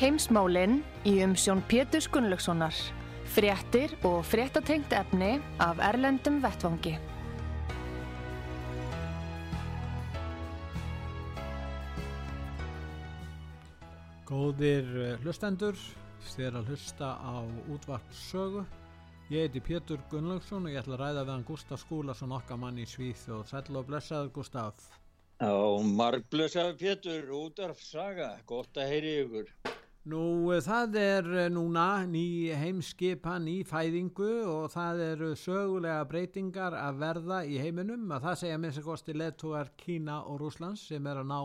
[0.00, 2.72] Heimsmálinn í umsjón Pétur Gunnlaugssonar.
[3.28, 6.94] Fréttir og fréttatengt efni af Erlendum Vettvangi.
[14.24, 15.76] Góðir eh, hlustendur,
[16.32, 18.64] þér að hlusta á útvart sögu.
[19.28, 22.80] Ég heiti Pétur Gunnlaugsson og ég ætla að ræða við hann Gustaf Skúlason okkar mann
[22.80, 24.80] í Svíð og sætla og blessaður Gustaf.
[25.44, 25.52] Já,
[25.92, 29.52] margblösaður Pétur, útvarf saga, gott að heyri ykkur.
[30.08, 37.40] Nú það er núna ný heimskipa, ný fæðingu og það eru sögulega breytingar að verða
[37.44, 41.28] í heiminum að það segja minnst að kosti leðtúar Kína og Rúslands sem er að
[41.28, 41.40] ná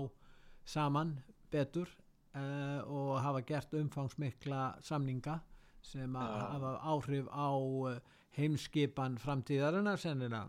[0.63, 1.11] saman
[1.51, 5.41] betur uh, og hafa gert umfangsmikla samninga
[5.83, 6.45] sem að Já.
[6.53, 7.51] hafa áhrif á
[7.91, 7.99] eh,
[8.39, 10.47] heimskipan framtíðarinnar sennilega.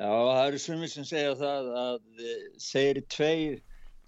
[0.00, 3.60] Já, það eru sumir sem segja það að eh, þeir tveir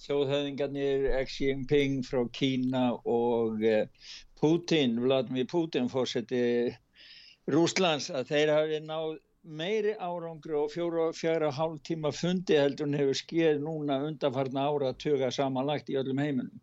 [0.03, 3.87] þjóðhöfðingarnir Xi Jinping frá Kína og eh,
[4.41, 6.43] Putin, Vladimir Putin fórseti
[7.51, 9.15] Rúslands að þeir hafi náð
[9.45, 14.69] meiri árangri og fjóra og fjara hálf tíma fundi heldur en hefur skeið núna undanfarna
[14.71, 16.63] ára að tuga samanlagt í öllum heiminum.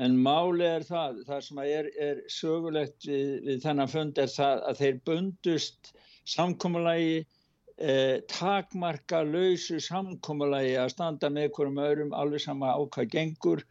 [0.00, 4.64] En máli er það, það sem er, er sögulegt við, við þennan fund er það
[4.70, 5.92] að þeir bundust
[6.30, 7.24] samkomulagi
[7.80, 13.64] eh, takmarka lausu samkomulagi að standa með hverjum öðrum alveg sama á hvað gengur.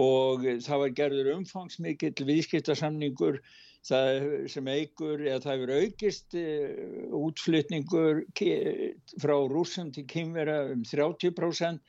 [0.00, 3.40] Og það var gerður umfangsmikill viðskiptasamningur
[3.84, 10.82] það sem eigur eða það hefur aukist eh, útflytningur ki- frá rússum til kynvera um
[10.84, 11.80] 30%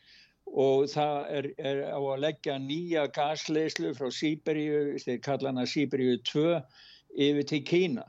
[0.51, 6.17] og það er, er á að leggja nýja gasleislu frá Sýberíu, þeir kalla hana Sýberíu
[6.27, 6.59] 2
[7.15, 8.05] yfir til Kína.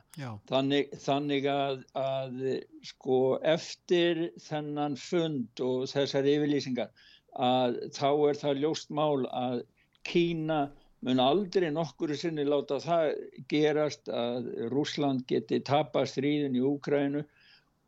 [0.50, 2.42] Þannig, þannig að, að
[2.86, 6.92] sko eftir þennan fund og þessar yfirlýsingar
[7.32, 9.62] að þá er það ljóst mál að
[10.04, 10.66] Kína
[11.02, 13.16] mun aldrei nokkuru sinni láta það
[13.50, 17.24] gerast að Rússland geti tapast stríðin í Úkrænu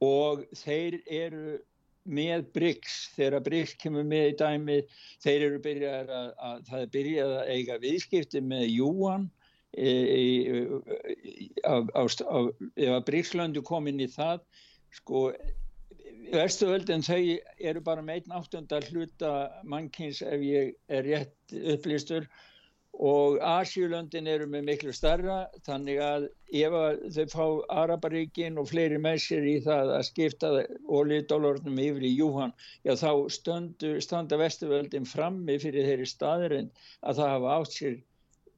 [0.03, 1.59] og þeir eru
[2.05, 4.81] með BRICS, þegar BRICS kemur með í dæmi,
[5.25, 9.31] þeir eru byrjað að, að það er byrjað að eiga viðskipti með Júan
[9.75, 10.71] ef
[11.67, 14.41] að BRICS-löndu kom inn í það,
[14.95, 15.29] sko
[16.33, 17.21] Vestuöldin þau
[17.69, 19.31] eru bara með einn áttundar hluta
[19.69, 22.29] mannkins ef ég er rétt upplýstur
[22.95, 26.27] og Asjulöndin eru með miklu starra þannig að
[26.61, 27.47] ef að þau fá
[27.83, 30.51] Araparíkin og fleiri með sér í það að skipta
[30.87, 32.55] olíudólarnum yfir í Júhan
[32.87, 36.71] já þá stöndu, standa Vesturvöldin frammi fyrir þeirri staðurinn
[37.03, 37.99] að það hafa átt sér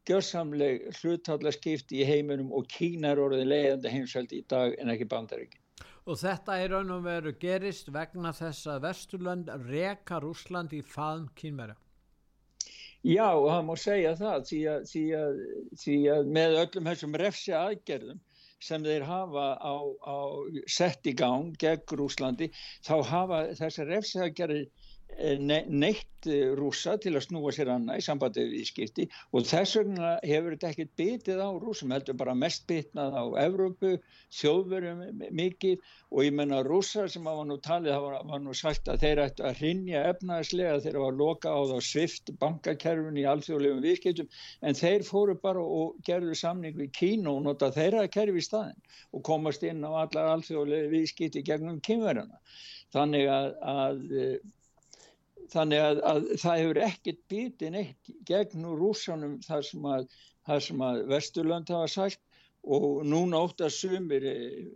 [0.07, 5.63] gjörsamleg hlutallaskipti í heiminum og Kína er orðið leiðandi heimsveldi í dag en ekki bandaríkin.
[6.07, 11.27] og þetta er raun og veru gerist vegna þess að Vesturlönd reka Rúsland í faðm
[11.35, 11.75] kynverja.
[13.07, 15.43] Já, og það má segja það því að, því að,
[15.83, 18.23] því að með öllum þessum refsi aðgerðum
[18.67, 19.75] sem þeir hafa á,
[20.07, 20.19] á
[20.71, 22.49] sett í gang gegn Rúslandi,
[22.87, 28.05] þá hafa þessar refsi aðgerðir ne neitt eh, rússa til að snúa sér annað í
[28.05, 32.67] sambandi við viðskipti og þess vegna hefur þetta ekkert bitið á rússum, heldur bara mest
[32.69, 33.95] bitnað á Evrópu,
[34.37, 35.79] þjóðverjum mikið
[36.11, 39.23] og ég menna rússar sem hafa nú talið, það var, var nú sagt að þeir
[39.25, 44.29] ættu að hrinja efnaðslega þeir hafa loka á þá svift bankakerfun í alþjóðlegum viðskiptum
[44.61, 48.77] en þeir fóru bara og gerðu samning við Kína og nota þeirra kerfi í staðin
[49.17, 52.37] og komast inn á allar alþjóðlega viðskipti gegnum kynverjana.
[52.95, 54.05] Þannig að, að
[55.53, 60.09] þannig að, að það hefur ekkert bitið neitt gegn úr rússanum þar sem að,
[60.91, 62.23] að Vesturlönd hafa sagt
[62.67, 64.69] og núna ótt að sumir eh,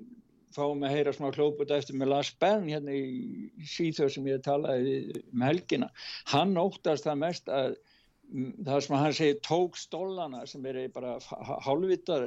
[0.55, 4.97] fáum að heyra smá klóput eftir með Lars Bern hérna í síþjóð sem ég talaði
[5.21, 5.91] um helgina.
[6.31, 7.77] Hann óttast það mest að
[8.31, 11.17] mm, það sem hann segir tók stólana sem eru bara
[11.67, 12.27] hálfvittar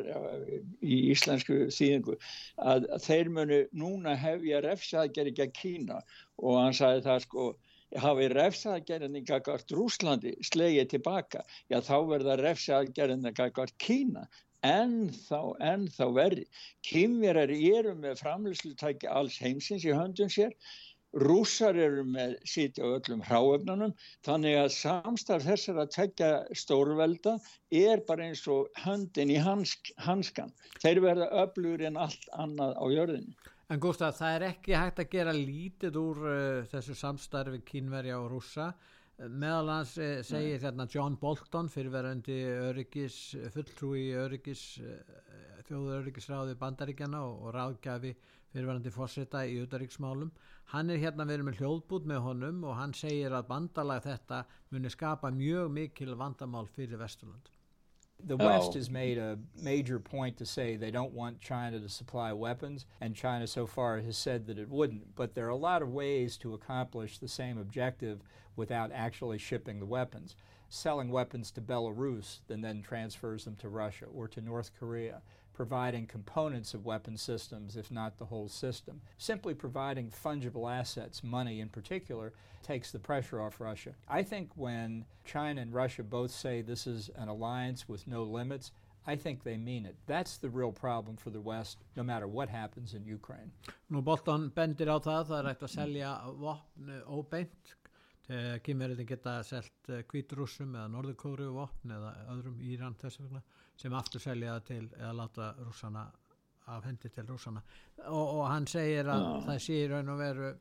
[0.83, 6.01] í íslensku þýðingu að, að þeir munu núna hefja refsaðgerði gegn Kína
[6.39, 7.51] og hann sagði það sko
[8.01, 14.27] hafi refsaðgerðinni gagvart Rúslandi slegið tilbaka, já þá verða refsaðgerðinni gagvart Kína
[14.63, 16.47] en þá, en þá verði.
[16.87, 20.55] Kýmverar eru með framlýslutæki alls heimsins í höndum sér.
[21.13, 23.91] Rússar eru með sítja á öllum hráöfnunum
[24.25, 27.35] þannig að samstarf þessar að tekja stórvelda
[27.69, 30.49] er bara eins og höndin í hansk, hanskan
[30.81, 33.42] þeir verða öflugur en allt annað á jörðinu
[33.73, 38.27] En Gustaf, það er ekki hægt að gera lítið úr uh, þessu samstarfi kínverja og
[38.29, 38.67] rússa.
[39.17, 42.35] Meðal hans uh, segir þarna John Bolton fyrirverandi
[42.67, 43.17] öryggis,
[43.55, 45.23] fulltrúi öryggis, uh,
[45.65, 48.13] þjóður öryggisráði bandaríkjana og, og ráðgjafi
[48.53, 50.29] fyrirverandi fórseta í auðaríksmálum
[50.75, 54.43] hann er hérna verið með hljóðbút með honum og hann segir að bandalag þetta
[54.75, 57.49] muni skapa mjög mikil vandamál fyrir Vesturland
[58.25, 58.45] The oh.
[58.45, 62.86] West has made a major point to say they don't want China to supply weapons,
[63.01, 65.15] and China so far has said that it wouldn't.
[65.15, 68.21] But there are a lot of ways to accomplish the same objective
[68.56, 70.36] without actually shipping the weapons.
[70.69, 75.21] Selling weapons to Belarus and then transfers them to Russia or to North Korea
[75.53, 79.01] providing components of weapon systems, if not the whole system.
[79.17, 82.33] Simply providing fungible assets, money in particular,
[82.63, 83.94] takes the pressure off Russia.
[84.07, 88.71] I think when China and Russia both say this is an alliance with no limits,
[89.05, 89.95] I think they mean it.
[90.07, 93.51] That's the real problem for the West, no matter what happens in Ukraine.
[93.91, 97.75] Nú bendir á það, það er að selja vopn óbeint.
[98.63, 103.41] Kymverðin geta selgt kvíturúsum eða norðurkóru vopn eða öðrum Íran þess vegna
[103.75, 106.05] sem aftur selja til eða láta rússana
[106.71, 107.63] af hendi til rússana
[108.07, 109.41] og, og hann segir að oh.
[109.43, 110.53] það sé í raun og veru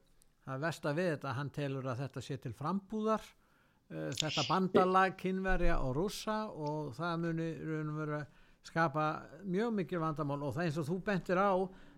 [0.51, 5.79] að versta við þetta, hann telur að þetta sé til frambúðar uh, þetta bandalag, kynverja
[5.87, 8.23] og rússa og það muni raun og veru
[8.67, 9.07] skapa
[9.51, 11.51] mjög mikil vandamál og það eins og þú bentir á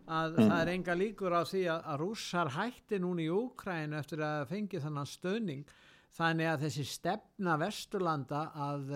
[0.05, 0.49] að mm.
[0.51, 4.47] það er enga líkur á því að, að rússar hætti núna í Úkrænu eftir að
[4.53, 5.75] fengi þannan stöðning
[6.15, 8.93] þannig að þessi stefna Vesturlanda að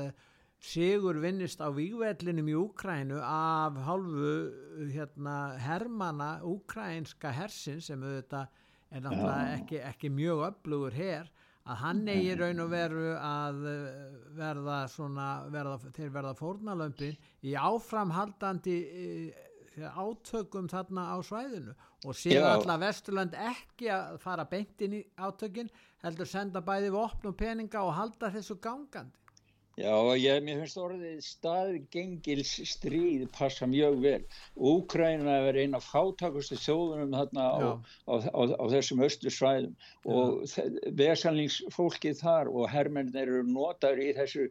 [0.58, 4.34] sigur vinnist á vývellinum í Úkrænu af hálfu
[4.92, 8.48] hérna, hermana úkrænska hersin sem auðvitað
[8.90, 11.28] er náttúrulega ekki, ekki mjög öflugur hér
[11.68, 13.98] að hann eigi raun og veru að eh,
[14.38, 19.44] verða svona, verða, þeir verða fórnalömpin í áframhaldandi eh,
[19.86, 21.74] átökum þarna á svæðinu
[22.06, 25.70] og séu alltaf Vesturland ekki að fara beintin í átökin
[26.02, 29.27] heldur senda bæði vopn og peninga og halda þessu gangandi
[29.78, 34.24] Já, ég, mér finnst orðið staðgengils stríð passa mjög vel.
[34.58, 37.58] Úkræna er eina fátakustu þjóðunum þarna á,
[38.10, 39.76] á, á, á þessum östu svæðum
[40.10, 40.42] og
[40.98, 44.48] vesalningsfólkið þar og herrmennir eru notaður í þessu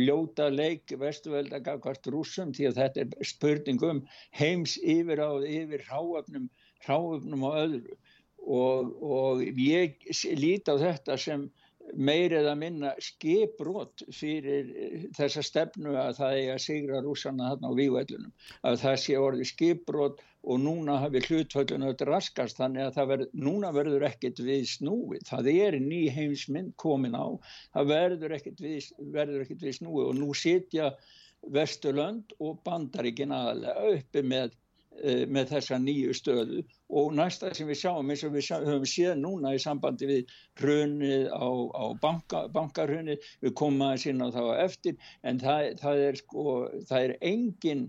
[0.00, 4.04] ljóta leik vestuvelda gafkvart rúsum því að þetta er spurning um
[4.40, 6.48] heims yfir á yfir hráöfnum,
[6.88, 8.00] hráöfnum og öðru.
[8.48, 10.00] Og, og ég
[10.40, 11.50] líti á þetta sem
[11.94, 17.70] meir eða minna skiprót fyrir eh, þessa stefnu að það er að sigra rúsana þarna
[17.70, 23.10] á vývellunum að það sé orði skiprót og núna hafi hlutvöldun auðvitað raskast þannig að
[23.10, 25.26] verð, núna verður ekkert við snúið.
[25.28, 27.28] Það er ný heimsmynd komin á.
[27.76, 30.94] Það verður ekkert við, verður ekkert við snúið og nú sitja
[31.52, 34.56] Vesturlönd og Bandaríkin aðalega uppi með
[35.00, 36.64] með þessa nýju stöðu
[37.00, 41.28] og næsta sem við sjáum eins og við höfum séð núna í sambandi við hrunið
[41.30, 46.20] á, á banka, bankarhrunið, við komum aðeins inn á það eftir en það, það er
[46.20, 46.44] sko,
[46.90, 47.84] það er engin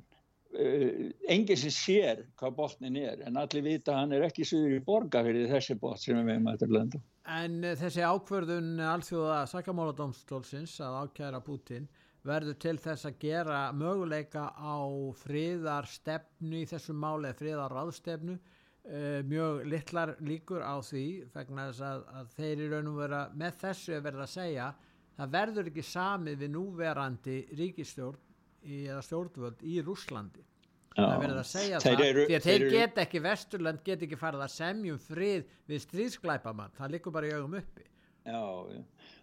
[0.55, 4.83] uh, engin sem sér hvað botnin er en allir vita hann er ekki suður í
[4.85, 7.01] borga fyrir þessi bot sem við þetta landa.
[7.31, 11.89] En þessi ákverðun alþjóða sakamáladómstólsins að ákjæra Putin
[12.27, 14.77] verður til þess að gera möguleika á
[15.23, 22.05] friðarstefnu í þessum máli eða friðarraðstefnu uh, mjög litlar líkur á því vegna þess að,
[22.19, 24.69] að þeir í raun og vera með þessu er verið að segja
[25.17, 28.21] það verður ekki samið við núverandi ríkistjórn
[28.61, 30.45] í, eða stjórnvöld í Rúslandi
[30.91, 34.19] það verður að segja það eru, því að þeir, þeir get ekki Vesturland get ekki
[34.19, 37.87] farið að semjum frið við stríðsklæpamann það likur bara í augum uppi.
[38.21, 38.37] Já,
[38.69, 38.81] já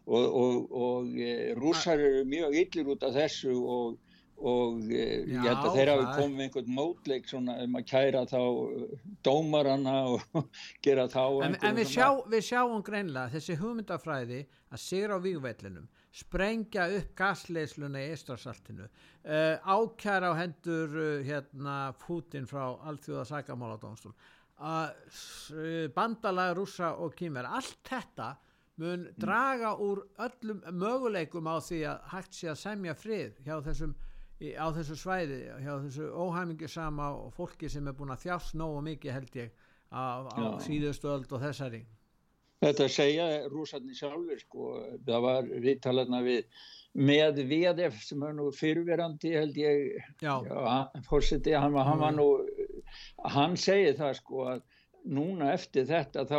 [0.09, 3.99] og, og, og e, rússar eru mjög yllir út af þessu og,
[4.38, 8.25] og e, Já, ég held að þeir hafi komið einhvern mótleik svona um að kæra
[8.31, 8.41] þá
[9.27, 10.49] dómarana og
[10.85, 15.87] gera þá En, en við, sjá, við sjáum greinlega þessi hugmyndafræði að sigra á vígvellinum
[16.19, 24.17] sprengja upp gasleisluna í Estrarsaltinu uh, ákjæra á hendur uh, hérna Putin frá allþjóða sækamáladónstól
[24.17, 28.33] uh, bandalega rúsa og kýmver allt þetta
[28.78, 29.16] mun mm.
[29.20, 33.94] draga úr öllum möguleikum á því að hægt sé að semja frið hjá þessum
[34.38, 39.16] á þessu svæði, hjá þessu óhæmingisama og fólki sem er búin að þjást nógu mikið
[39.16, 39.54] held ég
[39.90, 41.85] á, á síðustu öld og þessari
[42.58, 44.68] Þetta segja rúsarni sjálfur sko,
[45.06, 46.49] það var viðtalarna við
[46.99, 49.85] með VDF sem er nú fyrverandi held ég
[50.18, 50.32] já.
[50.42, 52.26] Já, fórseti, hann, hann var nú
[53.35, 54.64] hann segið það sko að
[55.07, 56.38] núna eftir þetta þá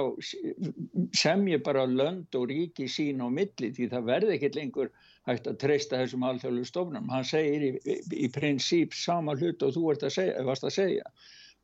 [1.15, 4.91] sem ég bara lönd og ríki sín á milli því það verði ekki lengur
[5.29, 7.09] hægt að treysta þessum alþjóðlu stofnum.
[7.13, 10.75] Hann segir í, í, í prinsíp sama hlut og þú ert að segja, varst að
[10.77, 11.11] segja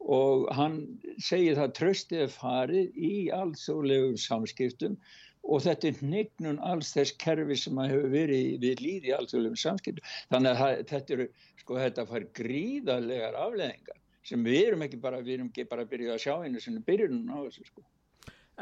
[0.05, 0.81] og hann
[1.23, 4.97] segir það tröstið farið í alþjóðlegum samskiptum
[5.45, 9.61] og þetta er hnignun alls þess kerfi sem að hefur verið við líði í alþjóðlegum
[9.61, 10.09] samskiptum.
[10.33, 11.27] Þannig að þetta, eru,
[11.61, 15.91] sko, þetta fær gríðarlegar afleðingar sem við erum ekki bara, við erum ekki bara að
[15.93, 17.83] byrja að sjá einu sem er byrjunum á þessu sko.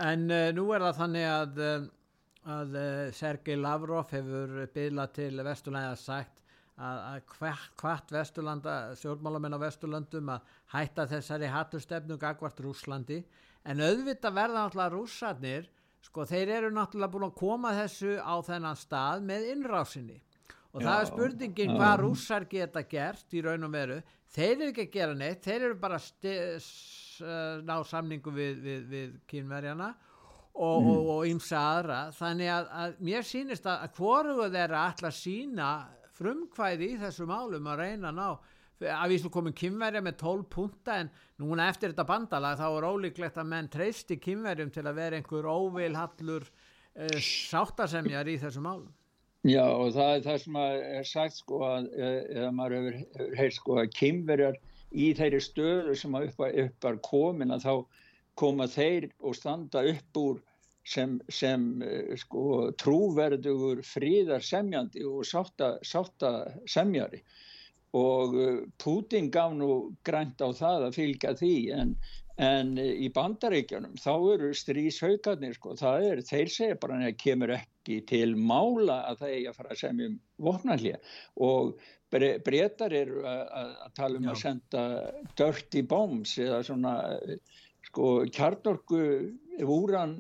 [0.04, 1.84] En uh, nú er það þannig að, eh,
[2.54, 6.42] að uh, Sergei Lavrov hefur byrjað til Vesturlæða sagt
[6.78, 13.22] að, að hvart Vesturlanda, stjórnmálamenn á Vesturlandum að hætta þessari hatustefnu gagvart Rúslandi
[13.64, 15.70] en auðvitað verða náttúrulega rússarnir,
[16.04, 20.20] sko þeir eru náttúrulega búin að koma þessu á þennan stað með innrásinni.
[20.74, 24.02] Og já, það er spurningin hvað rússar geta gert í raun og veru
[24.34, 26.72] þeir eru ekki að gera neitt þeir eru bara að
[27.68, 29.92] ná samningu við, við, við kynverjana
[30.54, 31.44] og mm.
[31.58, 32.00] aðra.
[32.14, 35.70] Þannig að, að mér sýnist að, hvoruðu þeirra að sína
[36.18, 38.28] frumkvæði í þessu málum að reyna að ná
[38.84, 41.10] að við slúm komum kynverja með 12 punta en
[41.40, 45.48] núna eftir þetta bandala þá er ólíklegt að menn treysti kynverjum til að vera einhver
[45.48, 48.92] óvilhallur uh, sáttasemjar í þessu málum
[49.44, 53.58] Já og það er það sem er sagt sko að eh, eða maður hefur heilt
[53.58, 54.60] sko að kymverjar
[54.96, 57.74] í þeirri stöðu sem að upp, upp var komin að þá
[58.40, 60.40] koma þeir og standa upp úr
[60.88, 66.34] sem, sem eh, sko trúverdugur fríðar semjandi og sátta, sátta
[66.64, 67.20] semjari.
[68.00, 69.74] Og eh, Putin gaf nú
[70.08, 71.98] grænt á það að fylgja því en
[72.42, 77.73] En í bandaríkjanum þá eru stríshaukarnir sko, það er, þeir segja bara að kemur ekki
[77.84, 80.16] til mála að það eigi að fara að semja um
[80.48, 81.74] vopnallið og
[82.14, 84.32] breytar eru að, tala um Já.
[84.34, 84.84] að senda
[85.40, 86.94] dirty bombs eða svona
[87.84, 89.00] sko kjarnorku
[89.70, 90.16] úran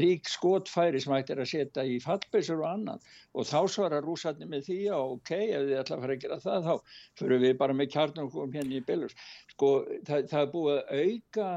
[0.00, 3.02] rík skotfæri sem hægt er að setja í fallbísur og annan
[3.34, 6.40] og þá svarar rúsarni með því að ok, ef þið ætla að fara að gera
[6.44, 6.74] það þá
[7.20, 9.18] fyrir við bara með kjarnorku um hérna í Belarus.
[9.52, 9.72] Sko
[10.06, 11.50] það, það er búið að auka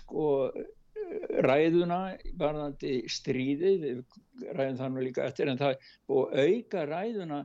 [0.00, 0.26] sko
[1.46, 1.98] ræðuna
[2.40, 3.88] varðandi stríðið
[4.56, 7.40] ræðum það nú líka eftir en það er að auka ræðuna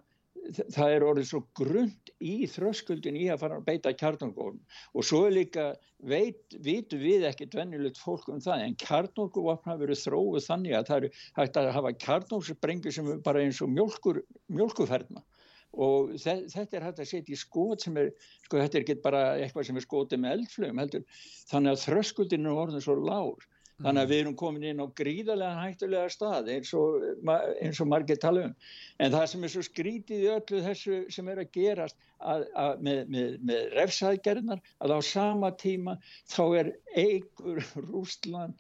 [0.74, 4.60] það er orðið svo grund í þröskuldin í að fara að beita kjarnarkóðum
[4.94, 5.66] og svo er líka
[5.98, 11.02] veit, vitu við ekki dvennilegt fólk um það en kjarnarkóðvapna verið þróið þannig að það
[11.02, 14.22] eru hægt að hafa kjarnarkóðsprengi sem er bara eins og mjölkur,
[14.54, 15.26] mjölkuferna
[15.78, 18.10] og þetta er hægt að setja í skot sem er,
[18.48, 21.06] sko þetta er ekki bara eitthvað sem er skotið með eldflögum heldur.
[21.52, 23.46] Þannig að þröskuldin er orðin svo lágur
[23.78, 27.04] Þannig að við erum komin inn á gríðarlega hættulega stað eins og,
[27.62, 28.56] eins og margir tala um.
[28.98, 32.82] En það sem er svo skrítið í öllu þessu sem er að gerast að, að
[32.88, 35.94] með, með, með refsaðgerðnar að á sama tíma
[36.26, 38.58] þá er eigur Rústland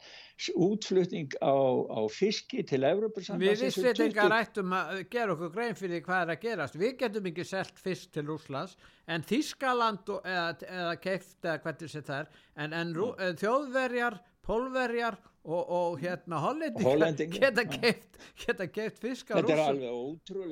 [0.53, 1.57] útflutning á,
[1.89, 3.47] á fiski til Evropasamband.
[3.47, 6.77] Við Ísveitingar ættum að gera okkur grein fyrir hvað er að gerast.
[6.77, 8.77] Við getum ekki selgt fisk til Rúslands
[9.09, 15.69] en Þískaland eða, eða keift eða hvernig það er en, en rú, þjóðverjar pólverjar og,
[15.71, 19.81] og hérna hollendingar geta keift geta keift fisk á rúsum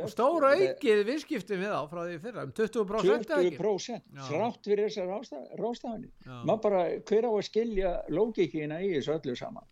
[0.06, 5.14] og stóra aukið viðskiptum við á frá því fyrra um 20% 20% þrátt fyrir þessar
[5.60, 6.12] rástafanir
[6.48, 9.68] maður bara hver á að skilja lókikina í þessu öllu saman?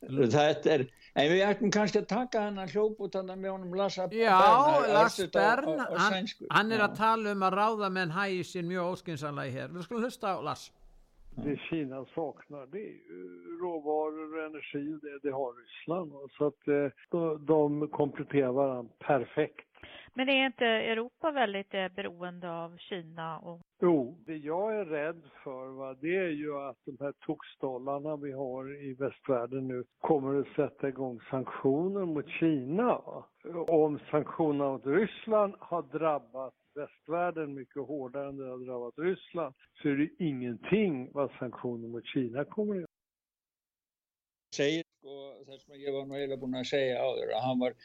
[0.00, 0.86] Þetta er
[1.18, 4.36] en við ættum kannski að taka hann að hljópa út hann með honum Lassa Já,
[4.88, 9.52] Lass Bern hann, hann er að tala um að ráða menn hægi sín mjög óskinsanlega
[9.58, 9.74] hér.
[9.74, 10.70] Við skulum hlusta á Lass
[11.44, 16.12] Det Kina saknar det är råvaror och energi, det, det har Ryssland.
[16.30, 19.66] Så att eh, de kompletterar varandra perfekt.
[20.14, 23.38] Men är inte Europa väldigt eh, beroende av Kina?
[23.38, 23.60] Och...
[23.80, 28.32] Jo, det jag är rädd för va, det är ju att de här toksdollarna vi
[28.32, 32.84] har i västvärlden nu kommer att sätta igång sanktioner mot Kina.
[32.84, 33.24] Va?
[33.68, 39.88] Om sanktionerna mot Ryssland har drabbat västvärlden mycket hårdare än det har drabbat Ryssland så
[39.88, 42.86] är det ingenting vad sanktioner mot Kina kommer att göra.
[44.56, 47.76] Segir sko þess að ég var nú eiginlega búin að segja áður að hann var,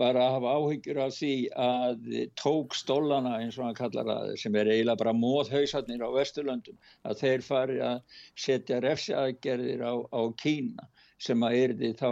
[0.00, 1.34] var að hafa áhyggjur af því
[1.64, 2.08] að
[2.40, 7.20] tók stólana eins og hann kallar að sem er eiginlega bara móðhausarnir á Vesturlöndum að
[7.20, 10.88] þeir fari að setja refsjaðgerðir á, á Kína
[11.20, 12.10] sem að erði þá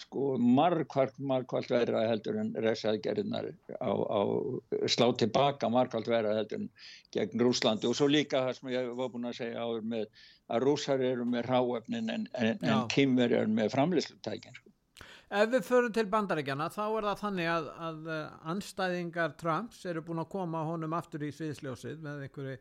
[0.00, 4.20] sko margkvært, margkvært verða heldur en resaðgerðinar á, á
[4.90, 6.68] slá tilbaka margkvært verða heldur en
[7.14, 10.66] gegn Rúslandi og svo líka það sem ég var búin að segja áður með að
[10.66, 14.72] rúsar eru með ráefnin en, en, en kymver eru með framlýslutækin sko.
[15.30, 18.08] Ef við förum til bandaríkjana þá er það þannig að, að
[18.50, 22.56] anstæðingar Trumps eru búin að koma honum aftur í sviðsljósið með einhverju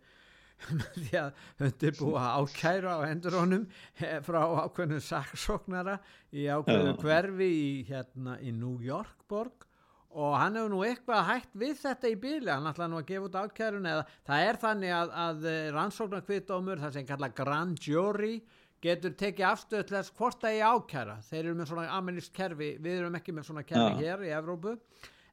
[0.95, 3.65] því að undirbúa ákæra á hendur honum
[3.99, 5.97] eh, frá ákveðnum saksóknara
[6.35, 9.65] í ákveðnu hverfi í, hérna, í New York borg.
[10.09, 13.27] Og hann hefur nú eitthvað hægt við þetta í bíli, hann ætlaði nú að gefa
[13.27, 18.39] út ákærun eða það er þannig að, að eh, rannsóknarkvittómur, það sem kalla grand jury,
[18.81, 21.15] getur tekið afstöð til þess hvort það er ákæra.
[21.29, 24.01] Þeir eru með svona amerísk kerfi, við erum ekki með svona kerfi ja.
[24.01, 24.75] hér í Evrópu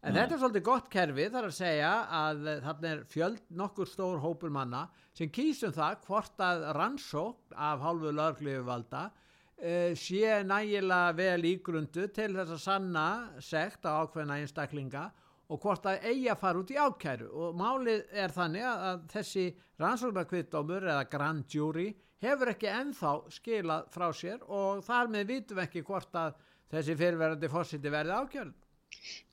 [0.06, 0.22] En ja.
[0.22, 4.52] þetta er svolítið gott kerfi þar að segja að þarna er fjöld nokkur stór hópur
[4.54, 4.84] manna
[5.18, 12.28] sem kýsum það hvort að rannsókn af hálfu lögleguvalda uh, sé nægilega vel ígrundu til
[12.36, 13.06] þess að sanna
[13.42, 15.08] sekt á ákveðna einstaklinga
[15.50, 19.46] og hvort að eigi að fara út í ákæru og málið er þannig að þessi
[19.82, 21.88] rannsóknarkvittdómur eða grand jury
[22.22, 26.38] hefur ekki enþá skilað frá sér og þar með vitum ekki hvort að
[26.70, 28.54] þessi fyrirverandi fórsiti verði ákjörn.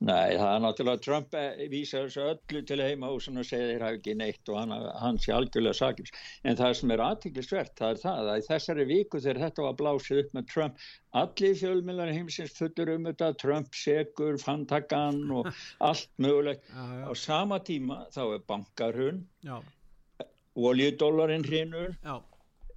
[0.04, 1.36] Nei, það er náttúrulega Trump
[1.72, 5.32] vísar þessu öllu til heimahúsun og segir þeir hafi ekki neitt og hann, hann sé
[5.36, 6.12] algjörlega sakins.
[6.44, 9.78] En það sem er aðtiklisvert, það er það að í þessari viku þegar þetta var
[9.84, 10.84] blásið upp með Trump,
[11.24, 15.50] allir fjölmjölar heimsins fullur um þetta, Trump segur, fantakan og
[15.92, 16.68] allt mögulegt.
[16.68, 17.08] Já, já.
[17.08, 19.26] Á sama tíma þá er bankarhun,
[20.54, 22.20] oljudólarinn hrinur, Já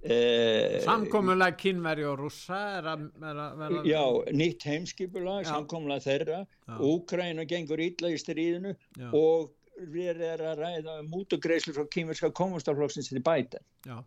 [0.07, 3.47] Eh, samkomulega kynveri og rússa er að vera
[3.83, 6.41] já, nýtt heimskipulag samkomulega þeirra.
[6.87, 9.09] Úkræna gengur ítla í stríðinu já.
[9.11, 9.51] og
[9.91, 13.99] við erum að ræða mútugreislu frá kynverska komastaflokksins til bæta já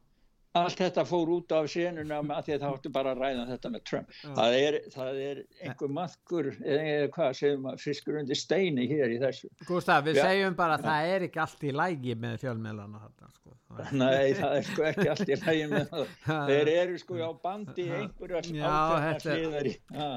[0.58, 3.70] allt þetta fór út af senuna að því að það hóttu bara að ræða þetta
[3.70, 4.16] með Trump.
[4.24, 4.32] Ja.
[4.34, 4.78] það, er,
[5.24, 9.50] er einhver maðkur eða hvað segjum að fiskur undir steini hér í þessu.
[9.68, 10.26] Gustaf, við ja.
[10.26, 13.02] segjum bara að það er ekki allt í lægi með fjölmjölana
[13.36, 13.54] sko.
[13.94, 16.12] Nei, það er sko ekki allt í lægi með það.
[16.50, 19.74] Þeir eru sko á bandi einhverja ákveðna sliðari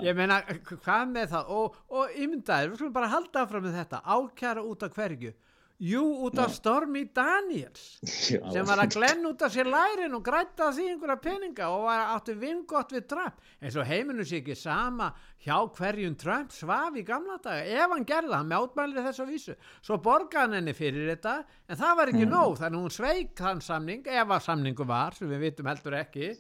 [0.08, 0.42] Ég meina,
[0.74, 1.56] hvað með það?
[1.60, 4.02] Og, og ymdaður, við skulum bara halda áfram með þetta.
[4.18, 5.36] Ákjara út af hverju
[5.84, 7.98] Jú, út af Stormi Daniels
[8.32, 8.40] Já.
[8.54, 12.14] sem var að glenn út af sér lærin og græta því einhverja peninga og var
[12.14, 13.42] áttu vingott við Trump.
[13.60, 15.10] Eins og heiminu sé ekki sama
[15.44, 17.68] hjá hverjum Trump svaf í gamla daga.
[17.68, 19.58] Ef hann gerði það, hann mjátmælið þess að vísu.
[19.84, 21.36] Svo borgaði hann henni fyrir þetta
[21.68, 22.34] en það var ekki mm.
[22.38, 26.34] nóg, þannig hún sveik þann samning ef að samningu var, sem við vitum heldur ekki.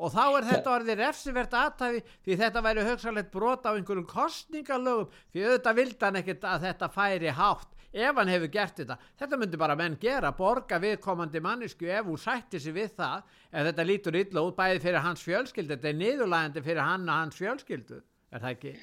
[0.00, 5.12] Og þá er þetta orðið refsivert aðtæfi því þetta væri högsalegt brot á einhverjum kostningalögum
[5.30, 9.60] því auðvitað vildan ekkert að þetta færi hátt ef hann hefur gert þetta þetta myndi
[9.60, 14.20] bara menn gera, borga viðkomandi mannisku ef hún sætti sig við það ef þetta lítur
[14.20, 18.00] illa út bæði fyrir hans fjölskyldu þetta er niðurlægandi fyrir hann og hans fjölskyldu,
[18.30, 18.74] er það ekki?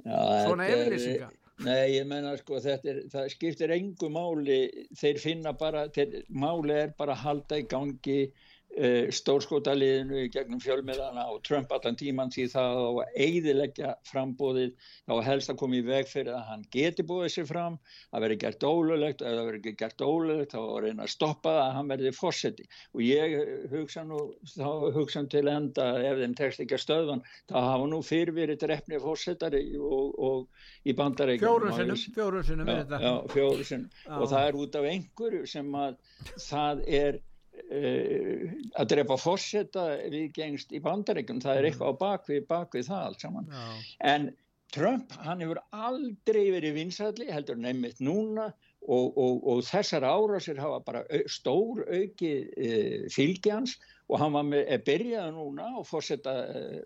[0.00, 1.36] Já, svona yfirlýsingar.
[1.60, 4.60] Nei, ég menna sko þetta er, það skiptir engu máli,
[4.96, 8.20] þeir finna bara, þeir, máli er bara halda í gangi
[8.70, 14.74] stórskótaliðinu í gegnum fjölmiðana og Trump allan tíman því það á að eidilegja frambóðið
[15.10, 17.78] þá helst að koma í veg fyrir að hann geti búið sér fram
[18.14, 21.74] að veri gert ólulegt eða veri ekki gert ólulegt þá reyna að stoppa það að
[21.76, 23.34] hann verði fórseti og ég
[23.72, 24.20] hugsa nú
[24.54, 29.00] þá hugsa til enda ef þeim tekst ekki að stöðvan þá hafa nú fyrirverið drefni
[29.02, 31.50] fórsetari og, og í bandareikjum
[33.34, 35.98] fjóru sinum og það er út af einhverju sem að
[36.46, 37.20] það er
[37.70, 43.50] að drepa fórseta viðgengst í bandaríkjum það er eitthvað á bakvið, bakvið það allt saman
[43.50, 43.66] Já.
[44.12, 44.30] en
[44.70, 50.80] Trump hann hefur aldrei verið vinsalli heldur nefnitt núna og, og, og þessar árásir hafa
[50.86, 56.78] bara stór auki uh, fylgjans og hann var með, er byrjað núna og fórsetta uh,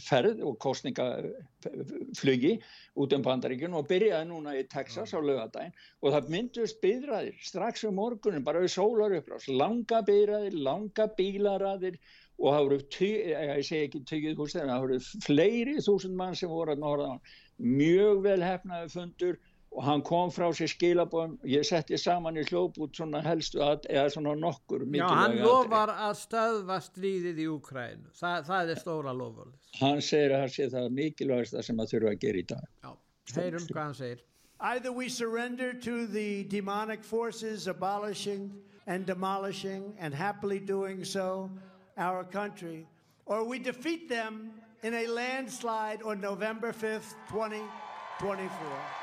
[0.00, 2.52] ferð og kostningaflugi
[2.96, 7.84] út um bandaríkjun og byrjaði núna í Texas á lögadaginn og það myndust byrjaðir strax
[7.88, 12.00] um morgunin bara við sólar upprás, langa byrjaðir, langa bílaraðir
[12.36, 16.52] og það voru, ég segi ekki tökjuð hús þegar, það voru fleiri þúsund mann sem
[16.52, 17.16] voru að norða á.
[17.56, 19.38] Mjög vel hefnaði fundur
[19.76, 24.08] og hann kom frá sér skilabóðum ég setti saman í hljóput svona helstu að, eða
[24.14, 29.52] svona nokkur Já, hann lofar að stöðva stríðið í Ukrænu, Þa, það er stóra lofur
[29.76, 32.66] Hann segir að það sé það mikilvægsta sem það þurfa að gera í dag.
[32.86, 32.90] Já,
[33.36, 34.24] heyrum hvað hann segir.
[34.58, 38.50] Either we surrender to the demonic forces abolishing
[38.86, 41.50] and demolishing and happily doing so
[41.98, 42.86] our country
[43.26, 48.95] or we defeat them in a landslide on November 5th, 2024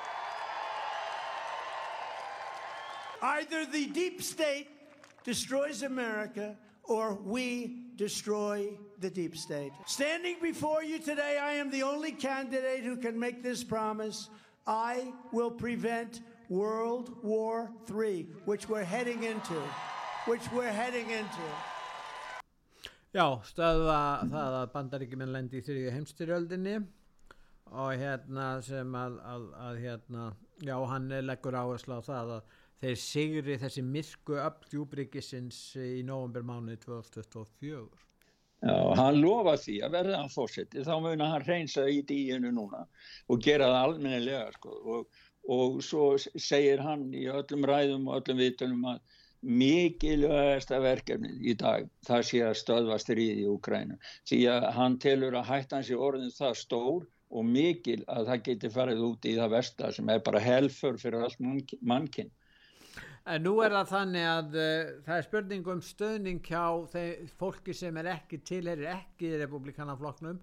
[3.23, 4.67] Either the deep state
[5.23, 8.67] destroys America or we destroy
[8.99, 9.71] the deep state.
[9.85, 14.27] Standing before you today, I am the only candidate who can make this promise.
[14.67, 19.55] I will prevent World War III, which we're heading into.
[20.25, 21.47] Which we're heading into.
[23.13, 26.79] Já, stöða það að bandaríkjumenn lendi í þrjöðu heimstyrjöldinni
[27.71, 30.31] og hérna sem að, að, að hérna
[30.63, 37.85] Já, hann leggur áherslu á það að þeir sigri þessi myrku uppdjúbríkisins í novembermánu 2024.
[38.63, 42.85] Já, hann lofa því að verða hann fórseti, þá mun hann reynsa í díinu núna
[43.27, 44.75] og gera það almennilega sko.
[44.95, 49.01] Og, og svo segir hann í öllum ræðum og öllum vitunum að
[49.43, 53.97] mikilvægasta verkefnið í dag það sé að stöðva stríði í Ukrænu
[54.29, 57.01] því að hann telur að hættan sé orðin það stór
[57.33, 61.25] og mikil að það geti farið út í það versta sem er bara helfur fyrir
[61.27, 62.31] allt mannkinn
[63.23, 67.75] En nú er það þannig að uh, það er spurning um stöðning hjá þeir, fólki
[67.77, 70.41] sem er ekki tilherir ekki í republikanaflokknum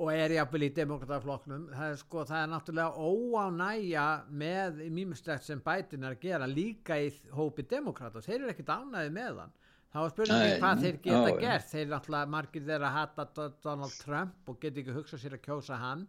[0.00, 4.04] og er jáfnvel í demokrataflokknum það er sko, það er náttúrulega óánægja
[4.42, 9.14] með mýmustrækt sem bætin er að gera líka í hópi demokrata, þeir eru ekkit ánægði
[9.16, 9.56] með hann.
[9.90, 11.70] Þá er spurningin hvað þeir geta á, gert.
[11.72, 13.24] Þeir náttúrulega margir þeirra hata
[13.64, 16.04] Donald Trump og geta ekki hugsað sér að kjósa hann.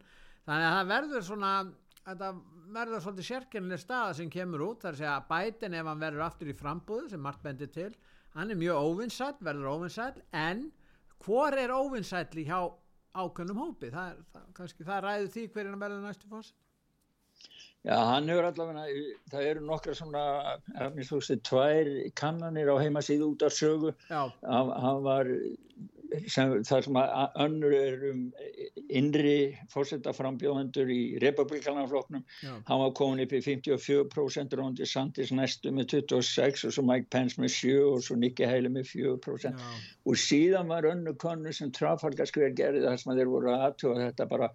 [0.45, 1.54] Þannig að það verður svona
[2.08, 2.32] þetta
[2.76, 6.26] verður svolítið sérkennileg staða sem kemur út þar að segja að bætin ef hann verður
[6.28, 7.92] aftur í frambúðu sem margt bendir til
[8.36, 10.70] hann er mjög óvinnsæl, verður óvinnsæl en
[11.22, 12.60] hvor er óvinnsæl hjá
[13.12, 13.92] ákveðnum hópi?
[13.92, 16.54] Það, er, það, kannski, það ræður því hverjana verður næstu fórs
[17.82, 18.84] Já, hann hefur allavega,
[19.32, 20.24] það eru nokkra svona,
[20.94, 21.88] mér þú veist, tvær
[22.20, 25.32] kannanir á heimasíðu út af sögu, hann, hann var
[26.28, 26.97] sem, þar sem
[27.45, 28.21] önnur er um
[28.91, 29.36] innri
[29.71, 36.76] fórsetaframbjóðendur í republikanafloknum hann var komin upp í 54% Rondi Sandis næstu með 26 og
[36.76, 39.78] svo Mike Pence með 7 og svo Nikki Haley með 4% Já.
[40.06, 44.52] og síðan var önnur konu sem Trafalgarskver gerði þar sem þeir voru aðtjóða þetta bara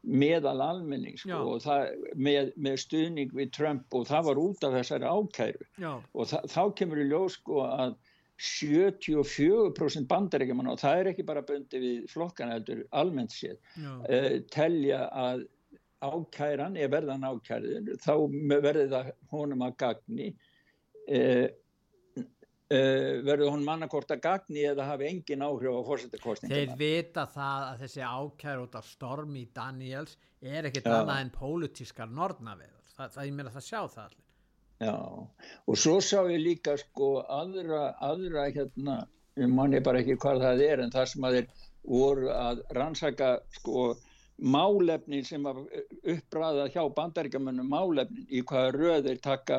[0.00, 4.76] meðal almenning sko, og það, með, með stuðning við Trump og það var út af
[4.78, 5.90] þessari ákæru Já.
[5.98, 7.98] og það, þá kemur í ljós sko að
[8.40, 15.06] 74% bandarækjumann og það er ekki bara bundi við flokkan heldur almennt séð uh, telja
[15.12, 15.44] að
[16.00, 18.14] ákæran, ef verðan ákærið þá
[18.48, 21.48] verður það honum að gagni uh,
[22.24, 27.68] uh, verður honum annarkort að gagni eða hafi engin áhrif á fórsettarkostninguna Þeir vita það
[27.68, 33.24] að þessi ákæru út af Stormi Daniels er ekkit annað en pólitískar norðnaveður það, það,
[33.28, 34.29] ég meina það sjá það allir
[34.80, 34.96] Já,
[35.68, 38.94] og svo sá ég líka sko aðra, aðra hérna,
[39.36, 41.50] ég manni bara ekki hvað það er en það sem að þeir
[41.90, 43.82] voru að rannsaka sko
[44.40, 45.60] málefnin sem að
[46.14, 49.58] uppbræða hjá bandaríkamönnum málefnin í hvaða röðir taka,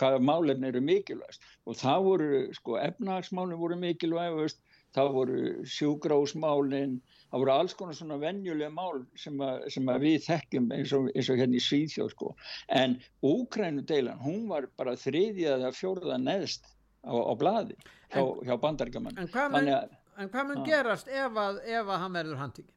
[0.00, 4.62] hvaða málefnin eru mikilvægst og það voru sko efnahagsmálin voru mikilvægast,
[4.96, 5.42] það voru
[5.76, 6.96] sjúgráðsmálin
[7.30, 11.10] það voru alls konar svona vennjulega mál sem, að, sem að við þekkjum eins og,
[11.14, 12.32] eins og hérna í Svíðjóð sko.
[12.68, 16.70] en Úkrænudeilan hún var bara þriðja eða fjóruða neðst
[17.02, 17.76] á, á bladi
[18.14, 22.70] hjá, hjá bandaríkamann En hvað mun, mun gerast ef að, ef að hann verður handtík?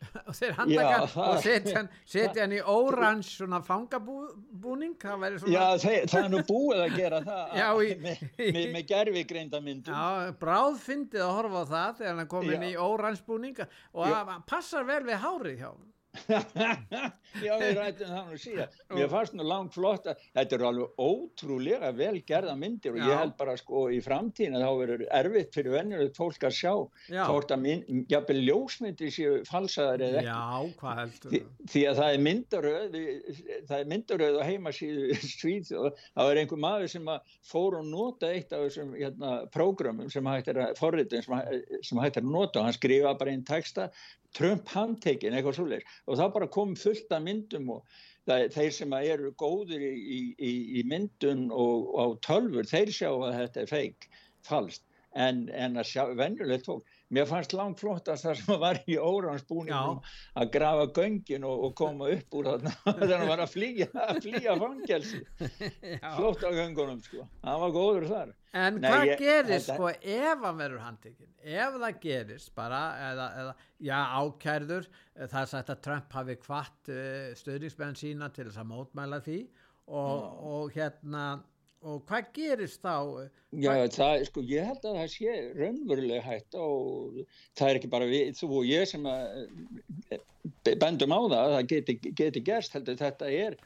[0.00, 5.52] Og þeir handtaka og setja, setja hann í orange svona fangabúning það, svona...
[5.52, 7.92] Já, þeir, það er nú búið að gera það Já, í...
[8.06, 12.52] með, með, með gerfi greindamindum Já, bráð fyndið að horfa á það þegar hann kom
[12.56, 15.88] inn í orange búning og það passar vel við hárið hjá hann
[17.44, 21.02] Já, við rættum það nú síðan mér fannst nú langt flott að þetta eru alveg
[21.04, 23.04] ótrúlega vel gerða myndir og Já.
[23.06, 26.72] ég held bara sko í framtíðin að þá verður erfitt fyrir vennilegt fólk að sjá
[27.28, 27.68] hvort að
[28.10, 30.32] jafnvel ljósmyndir séu falsaðar eða ekki.
[30.32, 31.42] Já, hvað heldur Þi,
[31.74, 32.98] því að það er myndaröð
[33.70, 37.78] það er myndaröð og heima síðu svíð og það er einhver maður sem að fór
[37.78, 41.46] og nota eitt af þessum hérna, prógramum sem hættir að forritin sem,
[41.86, 43.90] sem hættir að nota og hann skrifa bara einn texta
[44.36, 47.96] Trump handtekinn eitthvað svolítið og það bara kom fullt af myndum og
[48.28, 53.36] það, þeir sem eru góður í, í, í myndun og, á tölfur þeir sjá að
[53.40, 54.08] þetta er feik
[54.46, 54.86] falskt.
[55.18, 56.84] En, en að sjá vennulegt fólk.
[57.10, 59.96] Mér fannst langt flott að það sem var í óransbúningum
[60.38, 62.74] að grafa göngin og, og koma upp úr þarna.
[62.84, 65.22] Þannig að það var að flýja, að flýja fangelsi.
[66.20, 67.26] Flott á göngunum sko.
[67.42, 71.76] Það var góður þar en Nei, hvað ég, gerist sko ef hann verður handtekinn ef
[71.76, 73.52] það gerist bara eða, eða
[73.86, 74.88] já ákærður
[75.20, 79.38] það er sagt að Trump hafi kvart uh, stöðningsmenn sína til þess að mótmæla því
[79.90, 81.24] og, og hérna
[81.80, 83.28] og hvað gerist þá?
[83.56, 87.22] Já, það, sko, ég held að það sé raunverulega hægt og
[87.56, 89.22] það er ekki bara við, þú og ég sem að
[90.12, 93.56] eh, bendum á það að það geti, geti gerst, heldur þetta er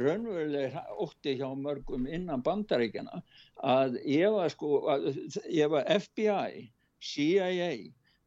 [0.00, 3.22] raunverulega ótti hjá mörgum innan bandaríkjana
[3.62, 5.10] að ef að sko, að,
[5.44, 6.64] ef að FBI,
[7.04, 7.70] CIA,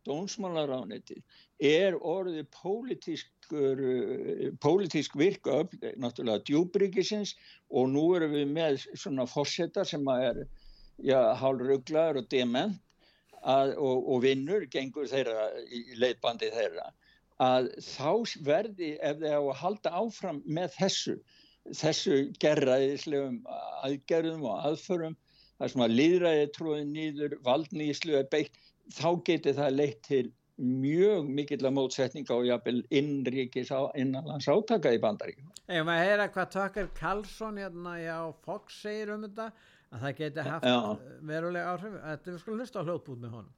[0.07, 1.17] Dónsmálaránetti
[1.59, 7.31] er orðið pólitísk Eh, pólitísk virka upp, náttúrulega djúbríkisins
[7.71, 10.41] og nú erum við með svona fórsetta sem er
[10.99, 12.75] já, hálfruglaður og dement
[13.39, 16.89] að, og, og vinnur gengur þeirra í leitbandi þeirra.
[17.39, 21.15] Að þá verði ef þeir á að halda áfram með þessu
[21.75, 23.41] þessu gerraðislegum
[23.83, 25.15] aðgerðum og aðförum
[25.57, 28.59] þar sem að líðræði tróði nýður valdnýslu er beitt
[28.93, 30.25] þá getur það leitt til
[30.57, 35.51] mjög mikill að mótsetninga og jafnvel innríkis á innanlands átaka í bandaríkjum.
[35.67, 39.51] Ef maður heyra hvað Tucker Carlson hérna á Fox segir um þetta
[39.93, 40.79] að það getur haft Já.
[41.29, 43.53] verulega áhrif þetta við skulum hlusta á hljóðbúð með honum.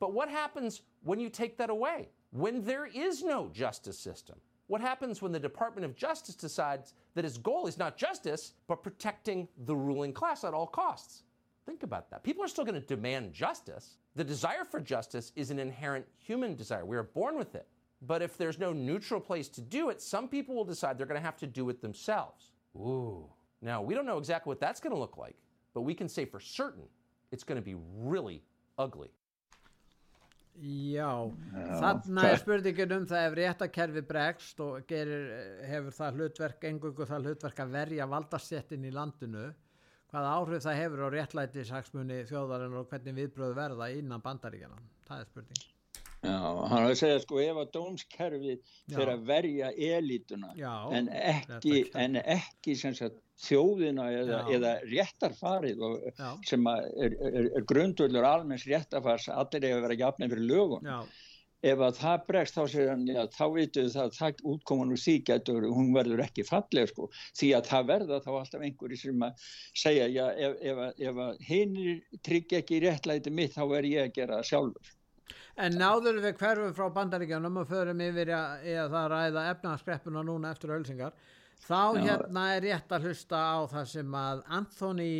[0.00, 2.10] But what happens when you take that away?
[2.30, 4.36] When there is no justice system?
[4.66, 8.82] What happens when the Department of Justice decides that its goal is not justice, but
[8.82, 11.22] protecting the ruling class at all costs?
[11.66, 12.22] Think about that.
[12.22, 13.96] People are still going to demand justice.
[14.16, 16.84] The desire for justice is an inherent human desire.
[16.84, 17.66] We are born with it.
[18.02, 21.20] But if there's no neutral place to do it, some people will decide they're going
[21.20, 22.50] to have to do it themselves.
[22.76, 23.26] Ooh.
[23.62, 25.36] Now, we don't know exactly what that's going to look like,
[25.72, 26.84] but we can say for certain
[27.32, 28.42] it's going to be really
[28.76, 29.10] ugly.
[30.62, 31.10] Já,
[31.82, 35.26] þarna er spurningin um það ef réttakerfi bregst og gerir,
[35.66, 39.48] hefur það hlutverk, engungu það hlutverk að verja valdarstettin í landinu
[40.14, 45.24] hvaða áhrif það hefur á réttlæti saksmunni þjóðarinn og hvernig viðbröð verða innan bandaríkjana, það
[45.24, 45.73] er spurning
[46.24, 48.56] Já, hann har að segja sko ef að dómskerfi
[48.88, 56.08] fyrir að verja elítuna Já, en ekki, en ekki sagt, þjóðina eða, eða réttarfarið og,
[56.48, 60.98] sem er, er, er grundvöldur almenns réttarfars allir er að vera jafnir fyrir lögun Já.
[61.64, 65.64] Ef að það bregst þá segir hann þá veitu það að útkoman úr því getur
[65.72, 67.06] hún verður ekki falleg sko.
[67.38, 69.46] Því að það verða þá alltaf einhverju sem að
[69.84, 71.78] segja já ef, ef, ef að hinn
[72.28, 74.92] tryggja ekki réttlæti mitt þá verð ég að gera það sjálfur.
[75.54, 80.74] En náður við hverfum frá bandaríkjanum og förum yfir að, að ræða efnarskreppuna núna eftir
[80.74, 81.14] ölsingar
[81.64, 82.00] þá já.
[82.08, 85.12] hérna er rétt að hlusta á það sem að Anthony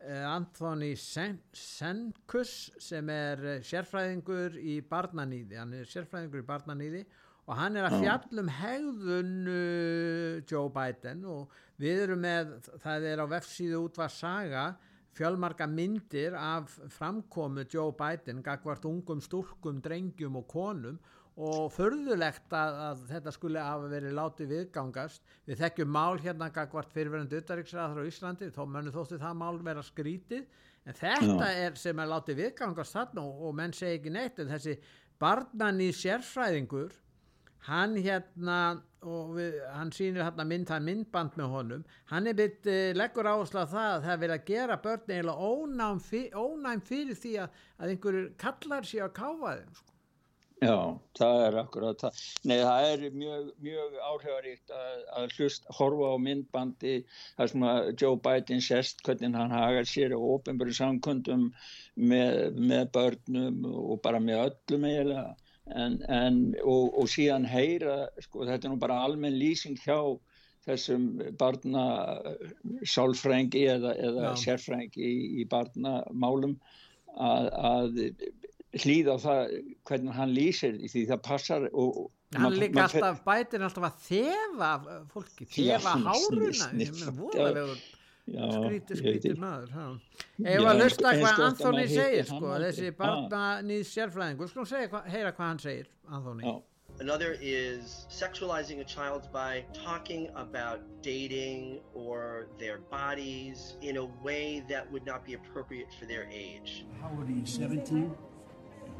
[0.00, 7.02] Eh, Anthony Senkus sem er eh, sérfræðingur í barnanýði hann er sérfræðingur í barnanýði
[7.44, 13.20] og hann er að fjallum hegðun uh, Joe Biden og við erum með, það er
[13.20, 14.64] á vefsíðu útvar saga
[15.16, 21.00] fjölmarka myndir af framkomu Joe Biden gagvart ungum, stúrkum, drengjum og konum
[21.40, 26.92] og förðulegt að, að þetta skulle hafa verið látið viðgangast við þekkjum mál hérna gagvart
[26.92, 30.44] fyrirverðandi uttaríksraður á Íslandi þá mönnu þóttu það mál vera skrítið
[30.84, 31.62] en þetta Já.
[31.66, 34.76] er sem er látið viðgangast þarna og, og menn segi ekki neitt en þessi
[35.20, 36.94] barnan í sérfræðingur
[37.68, 38.60] hann hérna
[39.02, 41.84] og við, hann sýnir hérna mynd, hann myndband með honum.
[42.10, 45.52] Hann er byrkt uh, leggur áherslu að það að það vil að gera börn eiginlega
[45.52, 46.02] ónæm,
[46.46, 49.90] ónæm fyrir því að, að einhverjur kallar sér að káfa þeim sko.
[50.60, 50.76] Já,
[51.16, 52.16] það er akkurat það.
[52.44, 56.96] Nei, það er mjög, mjög áhrifaríkt að, að hlust, horfa á myndbandi
[57.38, 61.46] þar sem að Joe Biden sérst hvernig hann hagar sér og ofinbæri samkundum
[61.96, 65.30] með, með börnum og bara með öllum eiginlega
[65.66, 70.00] en, en, og, og síðan heyra, sko, þetta er nú bara almenn lýsing hjá
[70.66, 71.06] þessum
[71.40, 71.84] barna
[72.84, 76.56] sálfrængi eða, eða sérfrængi í, í barnamálum
[77.16, 78.00] að, að
[78.82, 79.54] hlýða á það
[79.88, 82.02] hvernig hann lýsir því það passar og,
[82.36, 84.70] hann líka alltaf bætir alltaf að þefa
[85.10, 87.64] fólki, þefa háruna
[88.30, 89.74] skríti skríti maður
[90.44, 95.62] ef að hlusta hvað Anthony segir sko, þessi barna nýð sérflæðingur skulum heyra hvað hann
[95.66, 96.58] segir Anthony
[96.98, 104.62] Another is sexualizing a child by talking about dating or their bodies in a way
[104.68, 106.84] that would not be appropriate for their age.
[107.00, 108.14] How old are you, 17?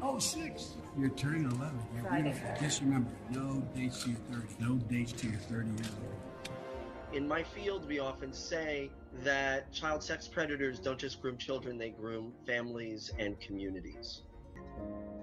[0.01, 0.77] Oh, six.
[0.97, 1.79] You're turning 11.
[1.93, 2.41] You're Friday.
[2.59, 4.47] Just remember, no dates to your 30.
[4.59, 7.15] No dates to your 30 years old.
[7.15, 8.89] In my field, we often say
[9.23, 14.21] that child sex predators don't just groom children, they groom families and communities.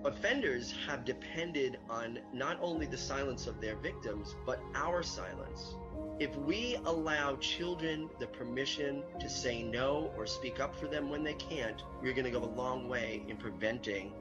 [0.05, 5.75] Offenders have depended on not only the silence of their victims, but our silence.
[6.21, 11.25] If we allow children the permission to say no or speak up for them when
[11.25, 14.13] they can't, we're going to go a long way in preventing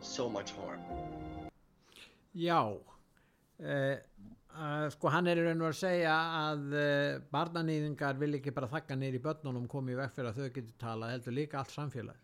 [0.00, 0.80] so much harm.
[3.66, 3.96] Uh,
[4.56, 8.70] uh, sko hann er í raun og að segja að uh, barnanýðingar vil ekki bara
[8.72, 12.18] þakka neyri börnunum komið vekk fyrir að þau getur tala, heldur líka allt samfélag.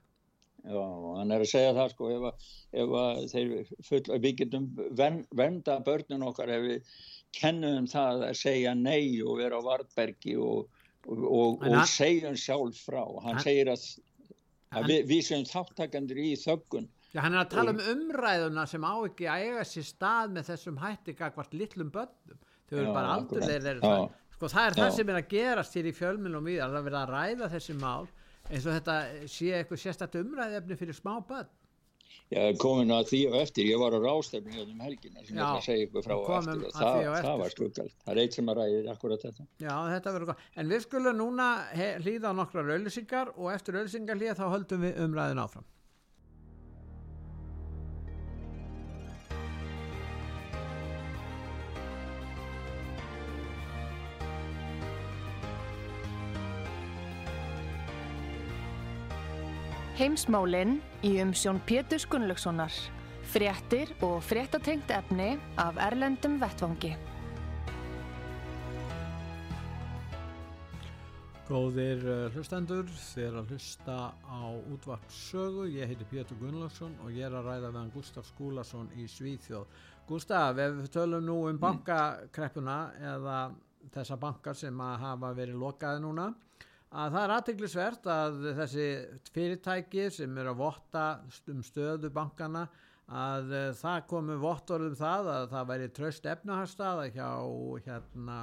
[0.68, 0.80] Já,
[1.16, 2.48] hann er að segja það sko ef að,
[2.82, 3.52] ef að þeir
[3.86, 4.66] full, við getum
[4.98, 6.98] vernda börnun okkar ef við
[7.38, 10.68] kennum það að segja nei og vera á Vartbergi og,
[11.06, 13.04] og, og, og segja sjálf frá.
[13.04, 17.40] Hann, hann segir að, að hann, við, við séum þáttakandur í þöggun Já, hann er
[17.40, 21.54] að tala um umræðuna sem á ekki að eiga sér stað með þessum hætti hvert
[21.56, 23.80] litlum börnum þau eru bara aldur þeir
[24.34, 24.80] sko það er já.
[24.82, 27.78] það sem er að gerast hér í fjölmunum við að það verða að ræða þessi
[27.80, 28.10] mál
[28.48, 31.48] eins og þetta sé eitthvað sérstaklega umræðefni fyrir smá börn
[32.28, 35.38] Já, komin að því og eftir, ég var á rástefni hérna um helgina sem Já,
[35.38, 37.54] ég ætla að segja ykkur frá og og eftir og að það, á það var
[37.54, 37.94] skuggalt.
[38.02, 39.46] Það er eitt sem að ræði akkurat þetta.
[39.64, 40.42] Já, þetta verður gott.
[40.60, 41.46] En við skulum núna
[42.04, 45.68] hlýða á nokkra raulisingar og eftir raulisingar hlýða þá höldum við umræðin áfram.
[59.98, 62.70] Heimsmálinn í umsjón Pétur Gunnlaugssonar.
[63.32, 66.92] Fréttir og fréttatengt efni af Erlendum Vettvangi.
[71.48, 72.86] Góðir uh, hlustendur,
[73.18, 75.66] er að hlusta á útvart sögu.
[75.66, 79.80] Ég heiti Pétur Gunnlaugsson og ég er að ræða við hann Gustaf Skúlason í Svíþjóð.
[80.06, 82.82] Gustaf, ef við tölum nú um bankakreppuna
[83.16, 83.40] eða
[83.90, 86.34] þessa bankar sem að hafa verið lokaði núna,
[86.88, 88.84] að það er aðteglisvert að þessi
[89.34, 91.06] fyrirtæki sem eru að votta
[91.52, 92.62] um stöðu bankana
[93.08, 97.28] að uh, það komu vottorðum það að það væri tröst efnahagstaða hjá
[97.86, 98.38] hérna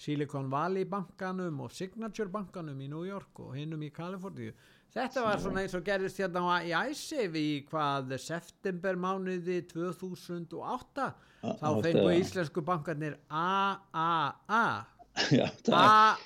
[0.00, 4.54] Silicon Valley bankanum og Signature bankanum í New York og hinnum í Kaliforníu.
[4.90, 11.10] Þetta var svona eins og gerist hérna á- í æsif í hvað september mánuði 2008
[11.60, 14.64] þá fengu íslensku bankarnir AAA
[15.10, 16.16] AAA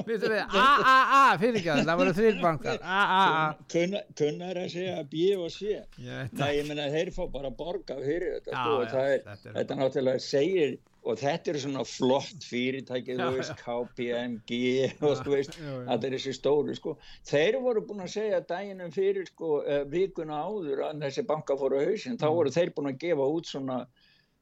[0.00, 3.24] AAA fyrir ekki það, það voru þrýr bankar AAA
[3.72, 5.80] kunna, kunnar að segja B og C.
[6.00, 8.50] Nei, ég meina þeir fá bara borga fyrir þetta.
[8.90, 13.54] Það þetta náttúrulega segir og þetta er svona flott fyrirtæki, þú veist.
[13.64, 14.58] KPMG
[15.00, 15.70] og þú veist, já.
[15.86, 16.92] þetta er þessi stóru, sko.
[17.30, 21.80] Þeir voru búin að segja daginum fyrir, sko, uh, vikuna áður að þessi banka fóru
[21.80, 22.20] á hausinn, Mm.
[22.20, 23.78] þá voru þeir búin að gefa út svona,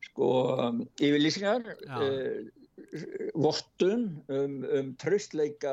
[0.07, 0.31] sko,
[1.01, 2.47] yfirlýsingar, uh,
[3.39, 5.73] vottun um, um tröstleika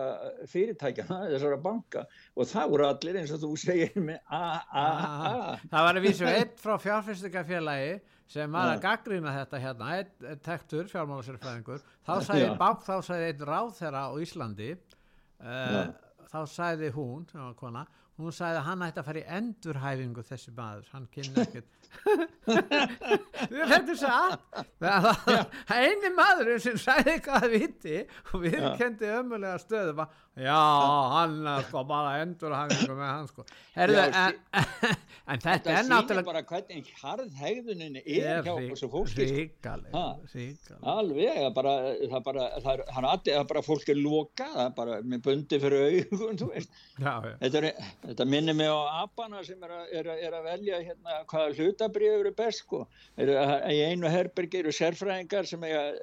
[0.51, 2.03] fyrirtækjana, þessara banka.
[2.35, 4.85] Og það voru allir eins og þú segir með AAA.
[5.71, 7.95] Það var að vísu eitt frá fjárfyrstingafélagi
[8.29, 8.83] sem var að Já.
[8.87, 14.71] gaggrina þetta hérna, eitt tektur, fjármálasérfræðingur, þá sagði bank, þá sagði eitt ráðherra á Íslandi,
[15.45, 15.83] uh,
[16.31, 17.85] þá sagði hún, sem var kona,
[18.19, 21.71] hún sagði að hann ætti að fara í endurhæfingu þessi maður, hann kynni ekkert.
[23.51, 24.45] þetta er satt,
[24.79, 27.97] það eini maður sem sagði hvað það viti
[28.31, 30.59] og við kendi ömulega stöðu, bara, já,
[31.15, 33.45] hann er sko bara endurhæfingu með hann sko.
[33.75, 34.35] Herðu, Já, en,
[35.31, 39.25] en þetta Þetta er náttúrulega bara hvernig harð hegðunin er hjá þessu fólki.
[39.27, 39.39] sko.
[39.39, 39.95] ríkaleg.
[40.95, 41.73] Alveg, er bara,
[42.05, 45.59] það er bara, það er, er, er bara fólk er lokað, er bara með bundi
[45.63, 46.43] fyrir augun.
[46.95, 47.65] Þetta, er,
[48.05, 51.57] þetta minnir mig á apana sem er að, er að, er að velja hérna hvaða
[51.57, 52.85] hlutabrið eru best, sko.
[53.19, 53.31] Er,
[53.73, 55.99] í einu herbergi eru sérfræðingar sem eiga að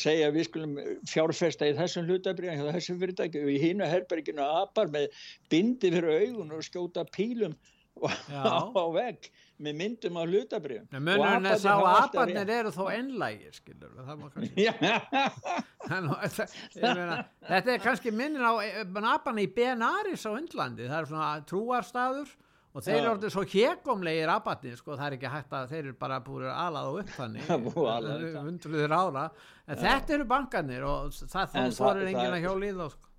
[0.00, 0.74] segja að við skulum
[1.08, 5.08] fjárfesta í þessum hlutabrið, hjá þessum fyrirtæki og í hínu herberginu apar með
[5.52, 7.56] bindi fyrir augun og skjóta pílum
[7.96, 10.82] á vegg með myndum á hlutabrið.
[10.92, 14.82] En munurinn er sá að aparnir eru þó einlægir, skilur þetta, ég
[16.82, 18.52] meina, þetta er kannski minnir á
[19.14, 22.34] apan í Benaris á Undlandi, það er svona trúarstaður
[22.76, 23.00] og þeir Já.
[23.00, 26.46] eru orðið svo hégomlegir abatni, sko, það er ekki hægt að þeir eru bara búið
[26.52, 27.50] alað og upp þannig,
[28.46, 29.26] hundruður ára,
[29.66, 32.86] en þetta eru bankarnir og það En þó það- þorir enginn að hjóla í þá,
[32.94, 33.12] sko.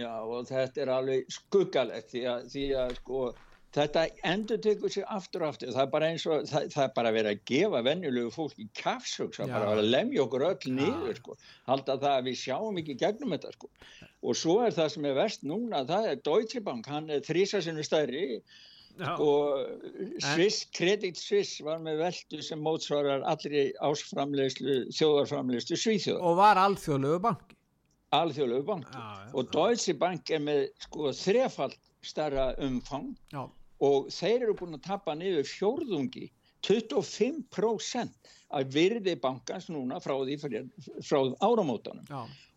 [0.00, 3.24] Já og þetta er alveg skuggalegt því að, því að sko
[3.72, 5.70] þetta endur tekur sig aftur og aftur.
[5.72, 8.66] Það er bara eins og það, það er bara verið að gefa venjulegu fólk í
[8.76, 9.46] Já.
[9.52, 11.36] bara að lemja okkur öll niður sko.
[11.68, 13.70] Halda það að við sjáum ekki gegnum þetta sko.
[14.22, 17.62] Og svo er það sem er verst núna það er Deutsche Bank, hann er þrísa
[17.64, 18.26] sinni stærri
[19.00, 19.14] Já.
[19.16, 19.66] og
[20.20, 27.20] Swiss, Credit Suisse var með veldu sem mótsvarar allri ásframleyslu, þjóðarframleyslu Svíþjóðar Og var alþjóðlegu
[27.24, 27.56] banki.
[28.12, 29.30] alþjóðlegu bank Já, já.
[29.34, 33.14] og Deutsche Bank er með sko þrefald starra umfang
[33.80, 36.28] og þeir eru búin að tappa niður fjórðungi
[36.62, 38.10] 25%
[38.52, 40.36] af virði bankans núna frá því
[41.02, 42.04] frá áramótanum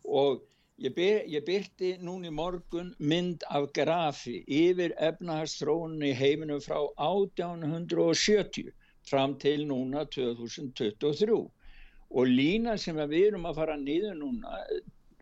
[0.04, 0.42] og
[0.84, 6.78] ég, byr, ég byrti núna í morgun mynd af grafi yfir efnahagstróunni í heiminum frá
[7.06, 8.72] 1870
[9.10, 11.38] fram til núna 2023
[12.16, 14.60] og lína sem við erum að fara niður núna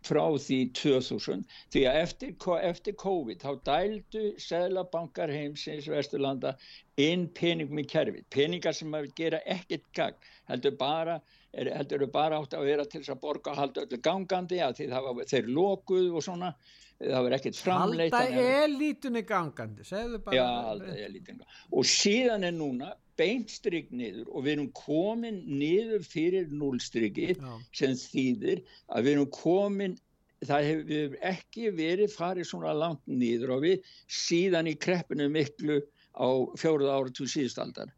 [0.04, 2.34] frá því 2000 því að eftir,
[2.70, 6.56] eftir COVID þá dældu seðlabankar heimsins Vesturlanda
[7.00, 11.20] inn peningum í kerfið, peningar sem að gera ekkert gagn, heldur bara
[11.54, 14.88] er, heldur bara átt að vera til þess að borga halda öllu gangandi að því
[14.92, 16.50] það var þeir lokuð og svona
[16.98, 20.36] það var ekkert framleitt Halda elítunni gangandi, segðu bara.
[20.36, 21.42] Já, ég lítið
[21.74, 27.34] og síðan er núna beintstrygg niður og við erum komin niður fyrir núlstryggi
[27.74, 29.96] sem þýðir að við erum komin
[30.44, 35.80] það hefur ekki verið farið svona langt niður og við síðan í kreppinu miklu
[36.14, 36.28] á
[36.58, 37.94] fjóruð ára til síðustaldar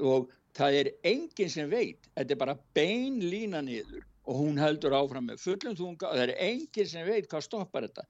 [0.00, 4.94] og það er enginn sem veit, þetta er bara bein lína niður og hún heldur
[4.94, 8.06] áfram með fullum þunga og það er enginn sem veit hvað stoppar þetta.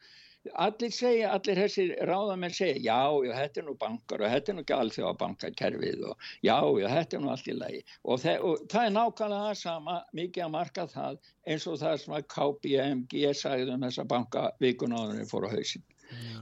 [0.58, 4.56] Allir segja, allir þessir ráðamenn segja já, já, þetta er nú bankar og þetta er
[4.56, 8.34] nú ekki alþjóða bankakerfið og já, já, þetta er nú allt í lagi og, þe
[8.48, 12.26] og það er nákvæmlega það sama, mikið að marka það eins og það sem að
[12.34, 15.86] KPMG sagði um þessa bankavíkunáðunni fór á hausin.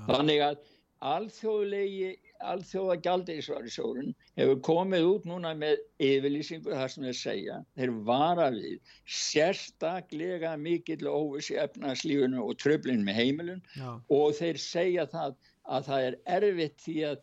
[0.09, 0.65] Þannig að
[1.01, 2.11] alþjóðlegi
[2.45, 8.95] alþjóða gjaldirisvarisjórun hefur komið út núna með yfirlýsingu þar sem þeir segja þeir vara við
[9.19, 13.91] sérstaklega mikill óvissi efnarslífunu og tröflin með heimilun Já.
[13.97, 15.37] og þeir segja það
[15.71, 17.23] að það er erfitt því að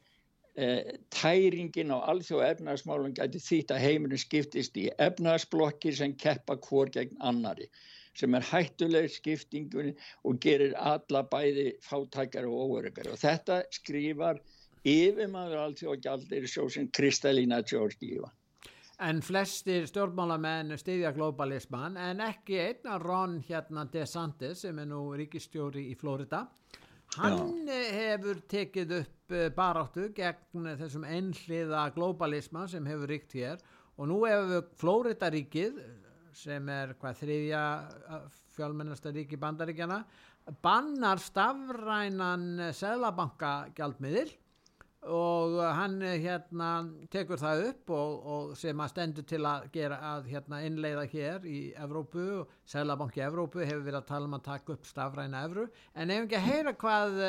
[0.57, 0.69] e,
[1.13, 7.17] tæringin á alþjóða efnarsmálun gæti þýtt að heimilun skiptist í efnarsblokkir sem keppa hvort gegn
[7.21, 7.69] annari
[8.17, 9.93] sem er hættuleg skiptingunni
[10.25, 14.41] og gerir alla bæði fátækar og óöryggar og þetta skrifar
[14.87, 18.31] yfirmaður alltaf gjaldir sjósinn Kristalína Georgíva.
[18.97, 25.83] En flestir stjórnmálamenn stiðja globalisman en ekki einna Ron hérna DeSantis sem er nú ríkistjóri
[25.91, 26.47] í Florida.
[27.17, 27.77] Hann Já.
[27.93, 33.61] hefur tekið upp eh, baráttu gegn þessum einhliða globalisma sem hefur ríkt hér
[33.97, 35.77] og nú hefur Florida ríkið
[36.37, 37.61] sem er hvað þriðja
[38.55, 40.01] fjálmennasta ríki bandaríkjana
[40.63, 44.29] bannar stafrænan seðlabanka gjaldmiðil
[45.07, 46.69] og hann hérna
[47.13, 51.45] tekur það upp og, og sem að stendur til að gera að hérna innleiða hér
[51.47, 55.67] í Evrópu og Sælabanki Evrópu hefur verið að tala um að taka upp stafræna Evru.
[55.95, 57.21] En ef ekki að heyra hvað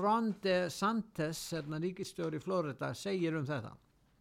[0.00, 3.76] Ron DeSantis hérna ríkistjóri í Florida segir um þetta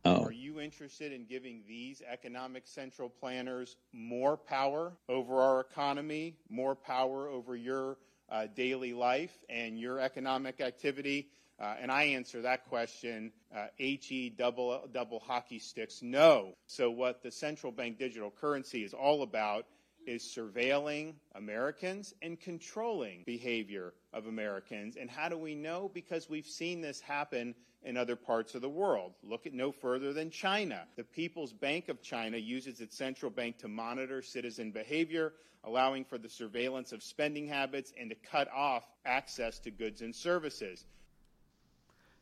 [0.05, 0.23] Oh.
[0.23, 6.75] Are you interested in giving these economic central planners more power over our economy, more
[6.75, 7.97] power over your
[8.29, 11.27] uh, daily life and your economic activity?
[11.59, 16.53] Uh, and I answer that question, uh, HE double, double hockey sticks, no.
[16.67, 19.65] So what the central bank digital currency is all about
[20.05, 24.95] is surveilling Americans and controlling behavior of Americans.
[24.95, 25.91] And how do we know?
[25.93, 29.13] Because we've seen this happen in other parts of the world.
[29.23, 30.83] Look at no further than China.
[30.95, 35.33] The People's Bank of China uses its central bank to monitor citizen behavior,
[35.63, 40.15] allowing for the surveillance of spending habits and to cut off access to goods and
[40.15, 40.85] services.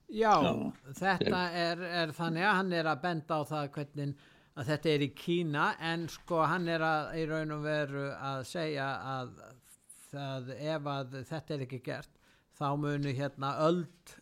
[0.09, 4.13] Já, Já, þetta er, er þannig að hann er að benda á það hvernig
[4.57, 8.43] að þetta er í Kína en sko hann er að í raun og veru að
[8.49, 9.33] segja að
[10.09, 12.13] það, ef að þetta er ekki gert
[12.57, 14.15] þá munu hérna öld,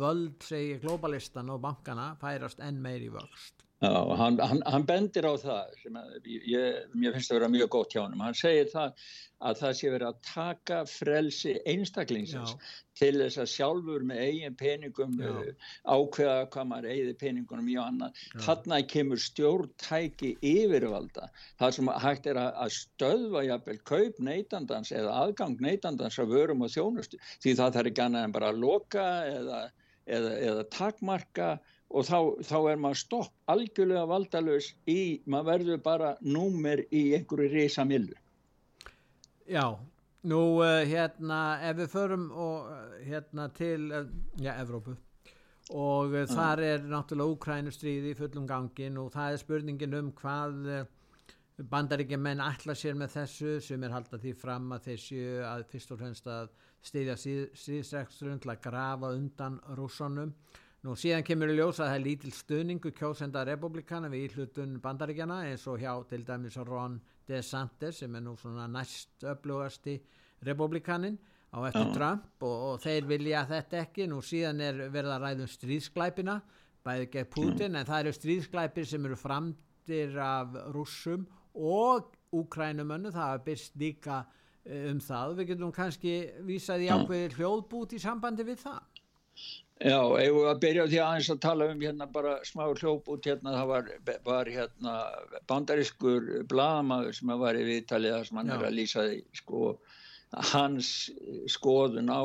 [0.00, 3.57] völd segi globalistan og bankana færast enn meir í vöxt.
[3.78, 7.68] Já, hann, hann, hann bendir á það sem að, ég, mér finnst að vera mjög
[7.76, 9.04] gótt hjá hann, hann segir það
[9.38, 12.72] að það sé verið að taka frelsi einstaklingsins Já.
[12.98, 15.30] til þess að sjálfur með eigin peningum Já.
[15.30, 18.24] Uh, ákveða hvað maður eigið peningunum í og annað.
[18.48, 21.30] Þarna kemur stjórntæki yfirvalda.
[21.62, 26.74] Það sem hægt er að stöðva jafnvel kaup neytandans eða aðgang neytandans að vörum og
[26.74, 29.08] þjónustu því það þarf ekki annað en bara að loka
[29.38, 29.64] eða,
[30.18, 31.52] eða, eða takmarka
[31.88, 37.48] og þá, þá er maður stopp algjörlega valdalös í, maður verður bara númer í einhverju
[37.52, 38.16] reysa millu.
[39.48, 39.64] Já,
[40.28, 44.04] nú uh, hérna ef við förum og, uh, hérna til, uh,
[44.36, 44.96] já, Evrópu
[45.68, 46.30] og mm.
[46.32, 50.86] þar er náttúrulega Úkrænustríði í fullum gangin og það er spurningin um hvað
[51.58, 55.64] bandaríkja menn ætla sér með þessu sem er haldað því fram að þeir séu að
[55.72, 56.52] fyrst og fremst að
[56.86, 60.32] stiðja síðstrekstrun til að grafa undan rússonum.
[60.86, 65.40] Nú síðan kemur í ljós að það er lítil stöningu kjósenda republikana við íhlutun bandaríkjana
[65.48, 69.96] eins og hjá til dæmis Ron DeSantis sem er nú svona næst öflugasti
[70.46, 71.16] republikanin
[71.50, 74.06] á eftir Trump og, og þeir vilja þetta ekki.
[74.06, 76.36] Nú síðan er verið að ræðum stríðsklæpina
[76.86, 77.80] bæði gegn Putin mm.
[77.80, 81.26] en það eru stríðsklæpir sem eru framtir af rússum
[81.58, 84.20] og úkrænumönnu það hafa byrst líka
[84.62, 85.40] eh, um það.
[85.40, 86.14] Við getum kannski
[86.46, 88.84] vísað í ákveðir hljóðbút í sambandi við það
[89.78, 93.10] Já, ef við að byrja á því aðeins að tala um hérna bara smá hljóp
[93.14, 93.90] út hérna, það var,
[94.26, 94.94] var hérna
[95.50, 98.56] bandariskur bladamaður sem var í viðtaliða sem hann Já.
[98.56, 99.60] er að lýsa því, sko,
[100.50, 100.90] hans
[101.54, 102.22] skoðun á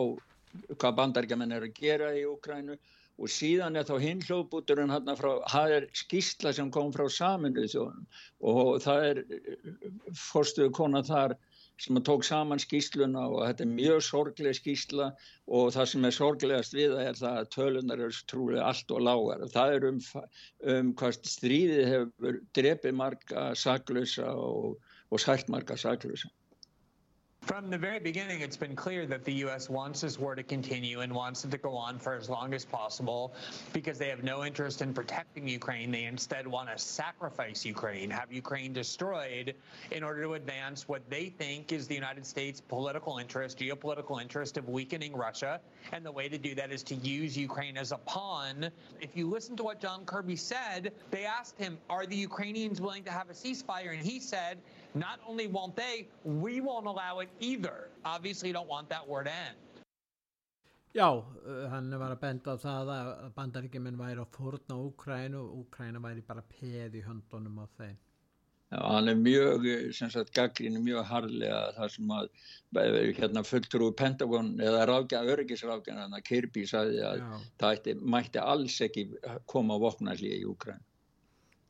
[0.81, 2.79] hvað bandaríkjaman er að gera í Ukrænu
[3.21, 7.69] og síðan er þá hinn hljóputurinn hérna frá, það er skýrsla sem kom frá saminuð
[7.75, 8.05] þjóðum
[8.49, 9.21] og það er
[10.17, 11.37] fórstuðu konar þar
[11.83, 15.09] sem tók saman skýsluna og þetta er mjög sorgleg skýsla
[15.47, 19.03] og það sem er sorglegast við það er það að tölunar eru trúlega allt og
[19.07, 19.43] lágar.
[19.55, 19.99] Það er um,
[20.75, 24.79] um hvað stríðið hefur drefið marga saklösa og,
[25.11, 26.31] og sælt marga saklösa.
[27.45, 29.69] From the very beginning, it's been clear that the U.S.
[29.69, 32.63] wants this war to continue and wants it to go on for as long as
[32.63, 33.33] possible
[33.73, 35.91] because they have no interest in protecting Ukraine.
[35.91, 39.55] They instead want to sacrifice Ukraine, have Ukraine destroyed
[39.91, 44.55] in order to advance what they think is the United States' political interest, geopolitical interest
[44.55, 45.59] of weakening Russia.
[45.91, 48.69] And the way to do that is to use Ukraine as a pawn.
[49.01, 53.03] If you listen to what John Kirby said, they asked him, Are the Ukrainians willing
[53.03, 53.91] to have a ceasefire?
[53.91, 54.59] And he said,
[54.95, 57.89] not only won't they, we won't allow it either.
[58.05, 59.57] Obviously you don't want that war to end.
[60.93, 65.63] Já, uh, hann var að benda á það að bandaríkjuminn væri að fórna Úkrænu og
[65.63, 67.95] Úkræna væri bara peð í höndunum á þeim.
[68.73, 69.65] Já, hann er mjög,
[69.97, 72.29] sem sagt, gaggrínu mjög harlega þar sem að
[73.17, 77.33] hérna fulltrú Pentagon eða hann að Kirby sagði að Já.
[77.61, 79.07] það ætti, mætti alls ekki
[79.49, 80.85] koma á vopnarlíði í Úkrænu.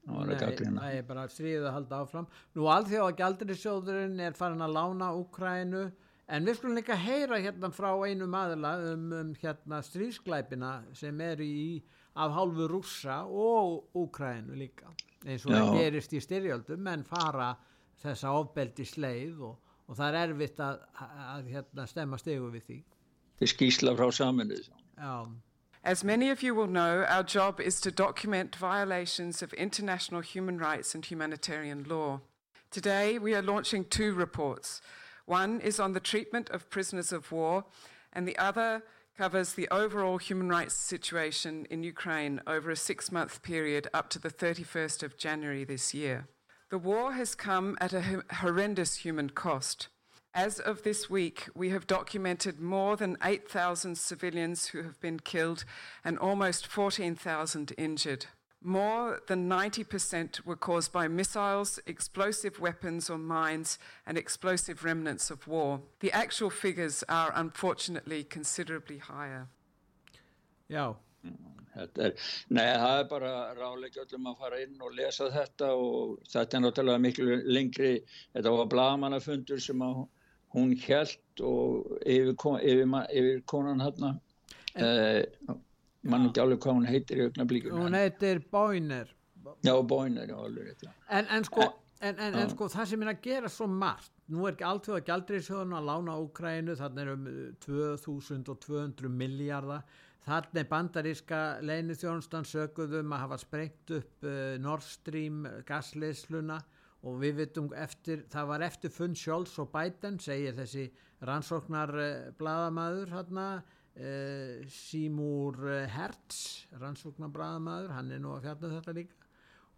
[0.03, 2.25] Það er bara stríðið að halda áfram.
[2.57, 5.83] Nú alþjóða gældurisjóðurinn er farin að lána Úkrænu
[6.27, 11.47] en við skulum líka heyra hérna frá einu maðurla um, um hérna stríðsklæpina sem eru
[11.47, 11.65] í
[12.19, 14.91] af hálfu rússa og Úkrænu líka
[15.23, 15.59] eins og Já.
[15.59, 17.53] það gerist í styrjöldum en fara
[18.03, 22.67] þessa ofbeldi sleið og, og það er erfitt að, að, að hérna, stemma stegu við
[22.67, 22.79] því.
[23.33, 24.69] Þetta er skísla frá saminuð.
[24.97, 25.15] Já.
[25.85, 30.57] As many of you will know, our job is to document violations of international human
[30.57, 32.21] rights and humanitarian law.
[32.71, 34.81] Today, we are launching two reports.
[35.25, 37.65] One is on the treatment of prisoners of war,
[38.13, 38.83] and the other
[39.17, 44.19] covers the overall human rights situation in Ukraine over a six month period up to
[44.19, 46.27] the 31st of January this year.
[46.69, 49.89] The war has come at a horrendous human cost.
[50.35, 55.63] As of this week, we have documented more than 8,000 civilians who have been killed
[56.03, 58.25] and almost 14,000 injured.
[58.59, 63.77] More than 90% were caused by missiles, explosive weapons or mines,
[64.07, 65.81] and explosive remnants of war.
[65.99, 69.49] The actual figures are unfortunately considerably higher.
[70.67, 70.95] Já.
[71.75, 72.17] Þetta er,
[72.49, 76.61] nei, það er bara ráleik öllum að fara inn og lesa þetta og þetta er
[76.65, 77.93] náttúrulega miklu lengri,
[78.35, 80.03] þetta var blagamannafundur sem að
[80.53, 84.15] hún held og yfir, yfir, yfir konan hérna
[84.77, 85.55] uh,
[86.03, 89.13] mann ekki alveg hvað hún heitir í augnablíkun hún heitir Bóiner
[89.63, 91.71] já Bóiner já, alveg, en, en sko
[92.03, 94.97] En, en, en sko það sem er að gera svo margt nú er ekki alltaf
[94.97, 97.29] að gældriðsjóðun að lána Úkrænu, þannig er um
[97.63, 99.85] 2200 miljardar
[100.25, 106.59] þannig er bandaríska leinithjónustan söguðum að hafa sprengt upp uh, Nord Stream gasleysluna
[107.03, 110.85] og við vitum eftir, það var eftir funn Scholz og Biden, segir þessi
[111.27, 113.47] rannsóknar eh, bladamæður hérna,
[113.95, 119.19] eh, Seymour eh, Hertz, rannsóknar bladamæður, hann er nú að fjalla um þetta líka.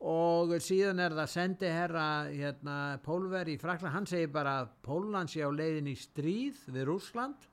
[0.05, 5.31] Og síðan er það sendi herra hérna, Pólver í Frakland, hann segir bara að Pólland
[5.31, 7.49] sé á leiðin í stríð við Rúsland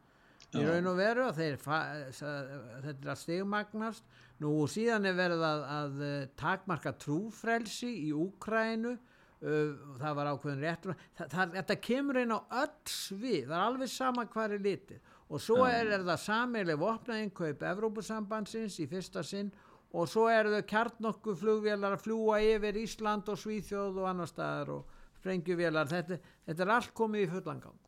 [0.52, 4.04] í raun og veru þetta er að stegmagnast
[4.42, 6.02] nú síðan er verið að, að
[6.36, 8.98] takmarka trúfrelsi í Úkrænu
[9.42, 10.94] það var ákveðin réttur.
[11.18, 15.10] Það, það, þetta kemur einn á öll svið það er alveg sama hvað er litið.
[15.32, 19.50] Og svo er, er það samileg vopnaðinkaup Evrópusambandsins í fyrsta sinn
[19.92, 24.74] og svo eru þau kjarnokku flugvélar að fljúa yfir Ísland og Svíþjóð og annar staðar
[24.76, 25.90] og sprengjuvélar.
[25.90, 27.80] Þetta, þetta er allt komið í fullan gang.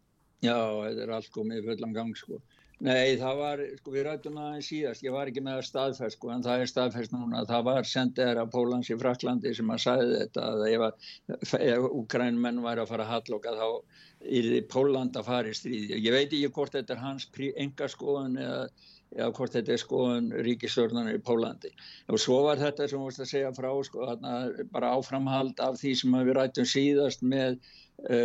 [0.44, 2.42] Já, þetta er allt komið í fullan gang sko
[2.84, 6.32] Nei, það var, sko við rættum aðeins síðast, ég var ekki með að staðfæst sko
[6.34, 10.18] en það er staðfæst núna, það var sendið að Pólans í Fraklandi sem að sagði
[10.18, 13.68] þetta að ef, Ukrænmenn væri að fara að halloka þá
[14.24, 16.00] er Póland að fara í stríði.
[16.00, 17.28] Ég veit ekki hvort þetta er hans
[17.64, 18.60] enga skoðun eða,
[19.16, 21.72] eða hvort þetta er skoðun ríkistörnarnir í Pólandi.
[22.12, 24.10] Og svo var þetta sem við vortum að segja frá sko,
[24.76, 27.56] bara áframhald af því sem við rættum síðast með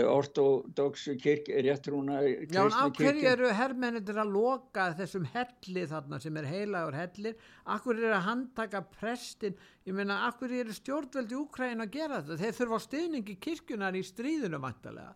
[0.10, 6.40] ortodoxu kirk, réttrúna Já, en af hverju eru herrmennir að loka þessum helli þarna sem
[6.42, 9.56] er heilagur hellir, af hverju eru að handtaka prestin,
[9.86, 12.42] ég meina af hverju eru stjórnveldi Úkræn að gera þetta?
[12.42, 15.14] Þeir þurfa á stuðningi kirkjunar í stríðinu vantarlega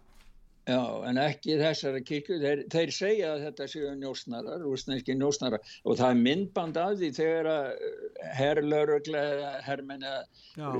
[0.63, 5.73] Já, en ekki þessari kirkju, þeir, þeir segja að þetta séu njósnarar, rúsnænski njósnarar.
[5.83, 7.97] Og það er myndband af því þegar eh,
[8.37, 10.13] herrlauruglega herrmenni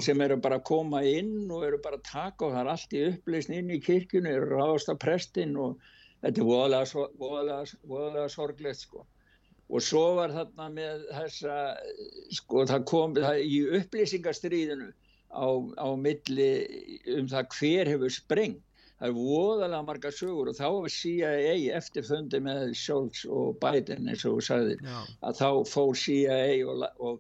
[0.06, 2.96] sem eru bara að koma inn og eru bara að taka og það er allt
[2.96, 5.76] í upplýsn inn í kirkjunu, eru ráðast að prestinn og
[6.24, 9.04] þetta er voðalega, voðalega, voðalega sorglegt sko.
[9.68, 11.62] Og svo var þarna með þessa,
[12.40, 14.94] sko það kom það í upplýsingastriðinu
[15.28, 16.54] á, á milli
[17.20, 18.70] um það hver hefur sprengt
[19.04, 24.08] það er voðalega marga sögur og þá var CIA eftir fundi með Scholz og Biden
[24.08, 25.00] eins og þú sagðir Já.
[25.28, 27.20] að þá fór CIA og, og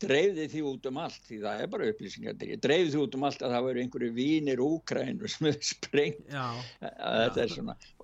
[0.00, 3.42] dreifði því út um allt því það er bara upplýsingar dreifði því út um allt
[3.44, 7.52] að það voru einhverju vínir Úkrænu sem er sprengt þetta er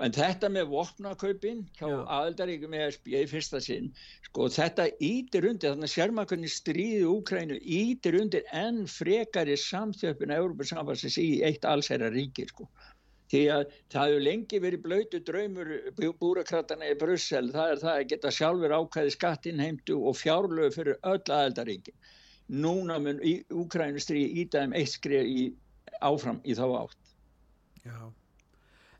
[0.04, 3.88] en þetta með vopnakaupin hjá aðeldaríkum ESB í fyrsta sinn
[4.28, 10.68] sko þetta ítir undir þannig að sérmakunni stríði Úkrænu ítir undir enn frekari samþjöfun Európa
[10.68, 12.68] samfansins í eitt allsæra ríki sko
[13.32, 15.72] því að það hefur lengi verið blöytu draumur
[16.20, 17.48] búrakratana í Brussel.
[17.54, 21.98] Það er það að geta sjálfur ákvæði skattinheimtu og fjárlögu fyrir öll aðeldaríkin
[22.46, 25.46] núna mun í Úkrænustri ídæðum eitt skrið í,
[26.04, 27.00] áfram í þá átt.
[27.86, 27.98] Já.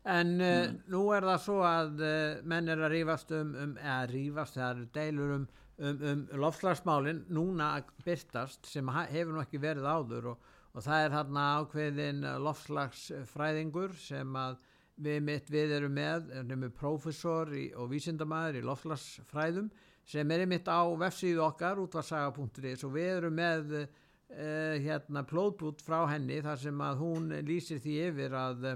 [0.07, 0.75] En uh, mm.
[0.91, 4.69] nú er það svo að uh, menn er að rífast um, um eða rífast, það
[4.69, 5.47] eru deilur um,
[5.79, 11.03] um, um lofslagsmálinn núna að byrtast sem hefur nú ekki verið áður og og það
[11.03, 14.59] er hérna ákveðin lofslagsfræðingur sem að
[15.01, 19.71] við mitt við erum með, erum við profesor í, og vísindamæður í lofslagsfræðum
[20.07, 26.03] sem er mitt á vefsíðu okkar útvarsaga.is og við erum með uh, hérna plótbút frá
[26.11, 28.69] henni þar sem að hún lýsir því yfir að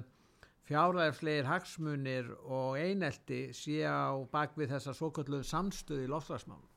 [0.71, 6.70] fjárðarslegir hagsmunir og einelti sé á bakvið þessa svokallu samstöði í lofslagsmálum.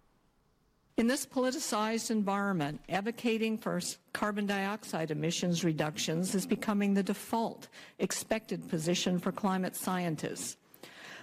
[0.96, 3.80] In this politicized environment, advocating for
[4.12, 7.66] carbon dioxide emissions reductions is becoming the default
[7.98, 10.56] expected position for climate scientists.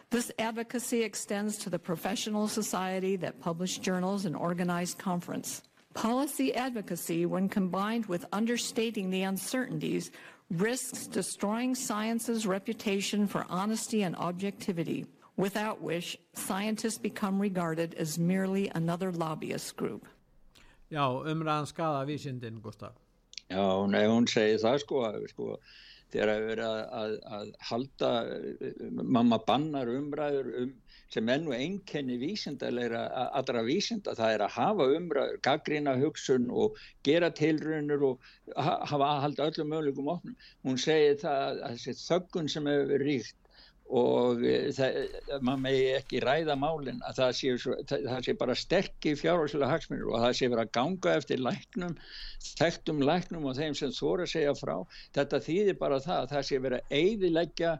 [0.09, 5.61] This advocacy extends to the professional society that publish journals and organized conference.
[5.93, 10.11] Policy advocacy, when combined with understating the uncertainties,
[10.49, 15.05] risks destroying science's reputation for honesty and objectivity
[15.41, 20.05] without which scientists become regarded as merely another lobbyist group.
[20.91, 22.93] Já, umræðan skada vísindin, Gustaf.
[23.49, 24.99] Já, nei, hún segir það sko,
[25.31, 25.47] sko
[26.11, 28.11] þegar að vera að, að, að halda,
[29.17, 30.71] mamma bannar umræður um,
[31.11, 33.01] sem ennu einkenni vísindarleira,
[33.39, 39.21] allra vísinda, það er að hafa umræður, gaggrína hugsun og gera tilrunur og hafa að
[39.25, 40.37] halda öllum möguleikum opnum.
[40.67, 43.40] Hún segir það að þessi þöggun sem hefur ríkt
[43.91, 44.71] og eh,
[45.43, 49.71] maður megi ekki ræða málinn að það sé, svo, það, það sé bara sterkir fjárháslega
[49.73, 51.95] hagsmunir og það sé verið að ganga eftir læknum,
[52.61, 54.75] þekktum læknum og þeim sem þóra segja frá.
[55.17, 57.73] Þetta þýðir bara það að það sé verið að eidilegja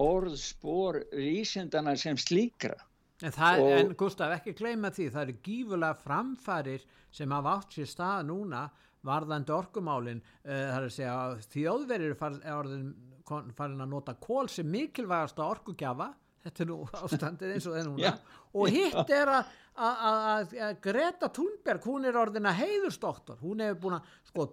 [0.00, 2.78] orðspor vísindana sem slíkra.
[3.20, 7.76] En, það, og, en Gustaf ekki gleyma því það eru gífulega framfærir sem hafa átt
[7.76, 8.64] sér stað núna
[9.04, 10.24] varðandi orkumálin.
[10.40, 12.90] Uh, segja þjóðverðir er orðin
[13.30, 16.10] farin að nota kól sem mikilvægast að orkugjafa.
[16.40, 18.04] Þetta er nú ástandið eins og það er núna.
[18.04, 18.36] Yeah.
[18.56, 24.46] og hitt er að, Greta Thunberg hún er orðina heiðurstoktor hún hefur búin að sko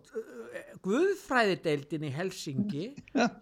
[0.86, 2.86] Guðfræðideildin í Helsingi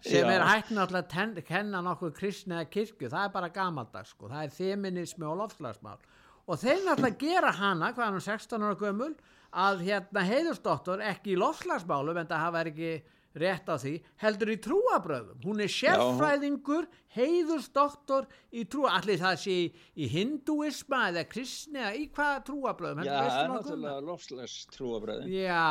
[0.02, 3.10] sem er hættin alltaf að kenna nokkuð kristni eða kirkju.
[3.12, 5.98] Það er bara gamaldags sko, það er feminismi og lofslagsmál
[6.46, 9.12] og þeir alltaf gera hana hvaðan um 16 ára gömul
[9.56, 12.90] að hérna heiðurstoktor ekki í lofslagsmálum en það hafa ekki
[13.40, 19.56] rétt á því, heldur í trúabröðum hún er sérfræðingur heiðursdoktor í trúa allir það sé
[19.56, 25.64] í, hinduisma eða kristni eða í hvaða trúabröðum Já, er náttúrulega lofslags trúabröðum Já.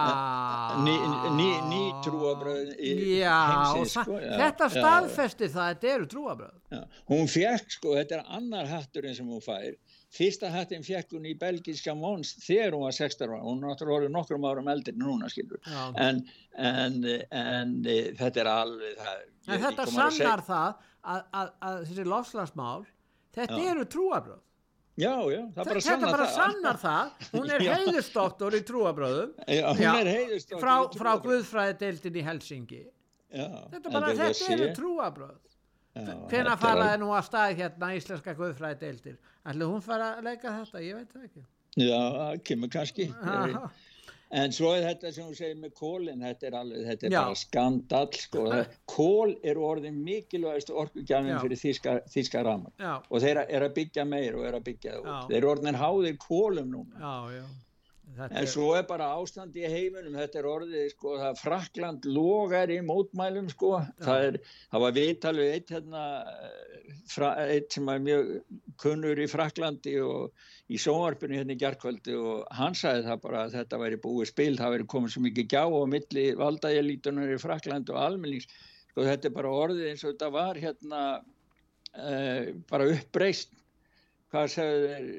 [0.86, 0.95] Ný,
[1.38, 2.80] ný, ný trúabröðum
[3.20, 4.34] Já, heimsins, sko, já.
[4.41, 6.66] þetta staðfesti það að þetta eru trúabröðum
[7.11, 9.76] Hún fekk sko, þetta er annar hatturinn sem hún fær.
[10.16, 14.11] Fyrsta hattin fekk hún í belgíska Mons þegar hún var 16 ára, hún náttúrulega voru
[14.13, 15.59] nokkrum árum eldir núna skilur,
[15.99, 16.22] en,
[16.55, 16.99] en,
[17.36, 17.55] en
[17.86, 19.22] e, þetta er alveg það.
[19.45, 22.82] En þetta sannar það að, að, að þessi lofslagsmál,
[23.38, 23.70] þetta já.
[23.74, 24.41] eru trúabröð.
[24.95, 25.88] Já, já, það bara sannar það.
[25.88, 30.76] Þetta bara sannar það, hún er heiðustóttur í trúabröðum, já, hún er heiðustóttur frá.
[30.95, 32.84] Frá Guðfræðideildin í Helsingi.
[33.36, 35.41] Já, þetta bara, þetta eru trúabröð.
[36.32, 39.20] Hvena faraði nú að stað hérna íslenska Guðfræðideildir?
[39.47, 41.43] Ætli hún fara að leika þetta, ég veit það ekki.
[41.76, 43.10] Já, það kemur kannski.
[43.20, 43.70] Aha.
[44.34, 47.36] En svo er þetta sem þú segir með kólinn, þetta er, alveg, þetta er bara
[47.40, 48.46] skandal sko.
[48.90, 52.96] Kól eru orðin mikilvægast orkugjafin fyrir þíska, þíska ramar já.
[53.06, 55.30] og þeir eru að byggja meir og eru að byggja það út.
[55.30, 57.00] Þeir eru orðin háðir kólum núna.
[57.00, 57.46] Já, já.
[58.16, 62.72] Þetta en svo er bara ástand í heiminum þetta er orðið sko það Frakland logar
[62.72, 63.72] í mótmælum sko.
[63.99, 64.38] Það, er,
[64.72, 66.03] það var viðtalið eitt hérna
[67.12, 68.30] fra, eitt sem er mjög
[68.82, 73.58] kunnur í Fraklandi og í sóarpunni hérna í gerðkvöldi og hann sagði það bara að
[73.58, 77.91] þetta væri búið spil það væri komið svo mikið gjá á milli valdajelítunar í Frakland
[77.91, 78.47] og almennings.
[78.93, 83.51] Sko þetta er bara orðið eins og þetta var hérna uh, bara uppbreyst
[84.32, 85.12] hvað sagðu þeir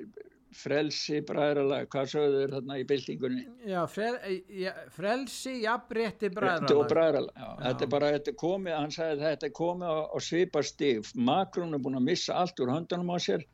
[0.56, 3.42] frelsi bræðralag, hvað sögðu þér þarna í byltingunni?
[3.68, 4.14] Já, frel,
[4.62, 6.88] ja, frelsi, jafnrétti bræðralag.
[6.92, 7.34] bræðralag.
[7.36, 7.60] Já, já.
[7.66, 11.12] Þetta er bara, þetta er komið, hann sagði þetta er komið á, á svipar stíf,
[11.16, 13.44] makrún er búin að missa allt úr höndunum á sér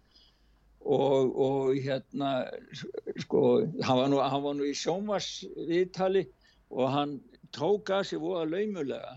[0.84, 2.30] og, og hérna
[3.22, 3.42] sko,
[3.86, 6.24] hann var nú, hann var nú í sjónvarsviðtali
[6.72, 7.18] og hann
[7.54, 9.12] tók að sér voða laumulega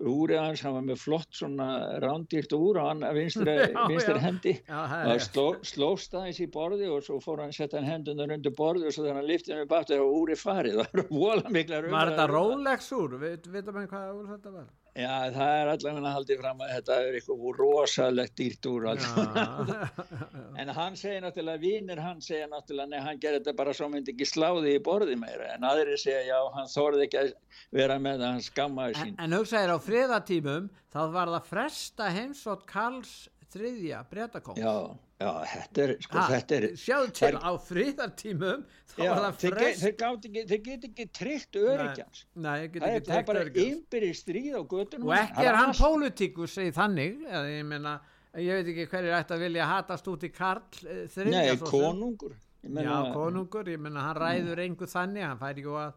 [0.00, 1.68] úrið hans, hann var með flott svona
[2.02, 4.54] rándýrt úr og hann vinstri hendi.
[4.70, 8.54] Og sló, slóst aðeins í borði og svo fór hann að setja hann hendunar undir
[8.56, 10.78] borði og svo þegar hann liftið hann upp aftur og úrið farið.
[10.80, 13.18] Það var vola mikla raun Var þetta Rolex úr?
[13.20, 14.70] Veitum við hvað úr þetta var?
[15.00, 18.88] Já, það er allavega að haldi fram að þetta er eitthvað rosalegt dýrt úr
[20.60, 24.14] en hann segir náttúrulega vinnir hann segir náttúrulega nei, hann gerir þetta bara svo myndi
[24.14, 25.54] ekki sláði í borði meira.
[25.54, 27.34] En aðri segja já, hann þorði ekki að
[27.80, 29.12] vera með það, hann skammaði sín.
[29.14, 33.14] En, en hugsaðir á friðatímum þá var það fresta heimsótt Karls
[33.52, 34.74] þriðja breytakóng Já
[35.20, 36.64] Já, þetta er, sko, ha, þetta er...
[36.80, 39.82] Sjáðu til á fríðartímum, þá já, var það frest...
[39.82, 42.22] Þeir, þeir, þeir get ekki tryggt öryggans.
[42.46, 45.10] Það er bara einbyrði stríð á göttunum.
[45.10, 47.94] Og ekki er hann pólitíkus, segið þannig, ég meina,
[48.40, 51.42] ég veit ekki hverju ætti að vilja hatast út í Karl eh, þriðja.
[51.52, 52.38] Nei, konungur.
[52.64, 55.92] Meina, já, konungur, ég meina, hann ræður einhver þannig, hann fær ekki að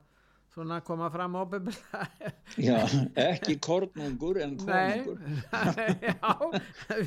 [0.54, 2.32] svona koma fram óbyrgulega
[2.68, 2.78] Já,
[3.18, 5.18] ekki kornungur en konungur.
[5.24, 6.36] Nei, já,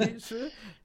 [0.01, 0.41] vísu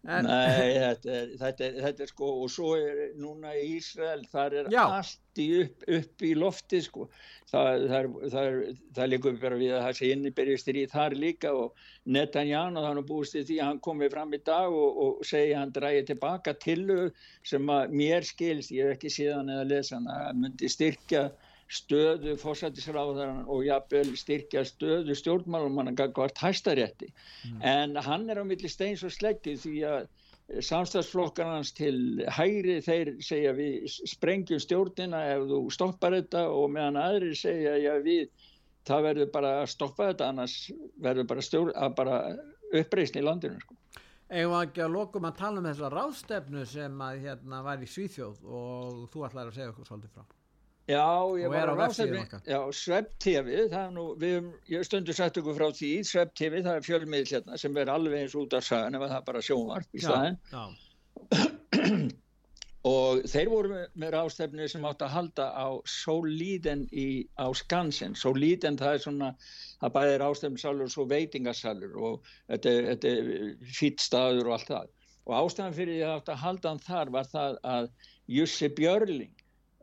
[0.05, 0.27] en...
[0.27, 4.57] Nei, þetta er, þetta, er, þetta er sko og svo er núna í Ísrael þar
[4.61, 4.83] er já.
[4.85, 7.07] allt í upp, upp í lofti sko.
[7.49, 8.57] Það, það, það,
[8.97, 13.37] það líkur bara við að það sé innibyrjastir í þar líka og Netanjána þannig búist
[13.37, 16.83] því hann komið fram í dag og, og segi hann dræði tilbaka til
[17.47, 21.29] sem að mér skils, ég hef ekki síðan eða lesa hann að myndi styrkja
[21.71, 27.61] stöðu fórsættisráðaran og jafnvel styrkja stöðu stjórnmálum hann gangvart hæstarétti mm.
[27.61, 30.09] en hann er á milli steins og sleggi því að
[30.67, 31.95] samstagsflokkarnans til
[32.27, 37.93] hægri þeir segja við sprengjum stjórnina ef þú stoppar þetta og meðan aðri segja já
[38.03, 38.25] við
[38.87, 40.57] það verður bara að stoppa þetta annars
[40.99, 42.17] verður bara, stjórn, bara
[42.81, 43.77] uppreysni í landinu sko.
[44.31, 48.45] Eða ekki að lokum að tala um þessa ráðstefnu sem að hérna var í Svíþjóð
[48.47, 50.40] og þú ætlaði að segja okkur svolítið frá
[50.91, 51.07] Já,
[51.39, 55.55] ég var á ráðstefni, já, Svepp TV, það er nú, við, ég stundu sagt okkur
[55.57, 58.97] frá því, Svepp TV, það er fjölmiðl hérna sem er alveg eins út af sagan
[58.97, 60.37] ef það er bara sjónvarp í staðin.
[62.91, 68.17] og þeir voru með, ráðstefni sem átt að halda á Solíden í, á Skansin.
[68.17, 69.29] Solíden það er svona,
[69.83, 73.29] það bæði ráðstefnisalur og svo veitingasalur og þetta, þetta er
[73.77, 74.89] fýtt staður og allt það.
[75.29, 77.91] Og ástæðan fyrir því að átt að halda hann þar var það að
[78.31, 79.40] Jussi Björling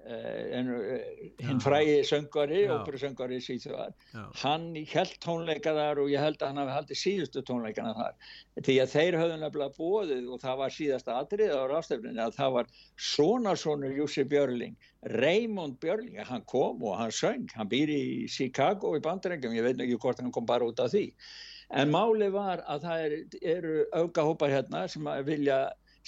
[0.08, 3.96] en eh, hinn fræði söngari, óperusöngari síðan,
[4.42, 8.30] hann held tónleika þar og ég held að hann hafi haldið síðustu tónleikana þar.
[8.64, 12.54] Því að þeir höfðu nefnilega bóðið og það var síðasta atrið á rástefninu að það
[12.58, 13.56] var svona
[13.98, 17.46] Jussi Björling Raymond Björling, hann kom og hann söng.
[17.54, 20.90] Hann býr í Chicago í bandarengjum ég veit ekki hvort hann kom bara út af
[20.92, 21.12] því.
[21.78, 23.14] En máli var að það er,
[23.54, 25.58] eru aukahópar hérna sem vilja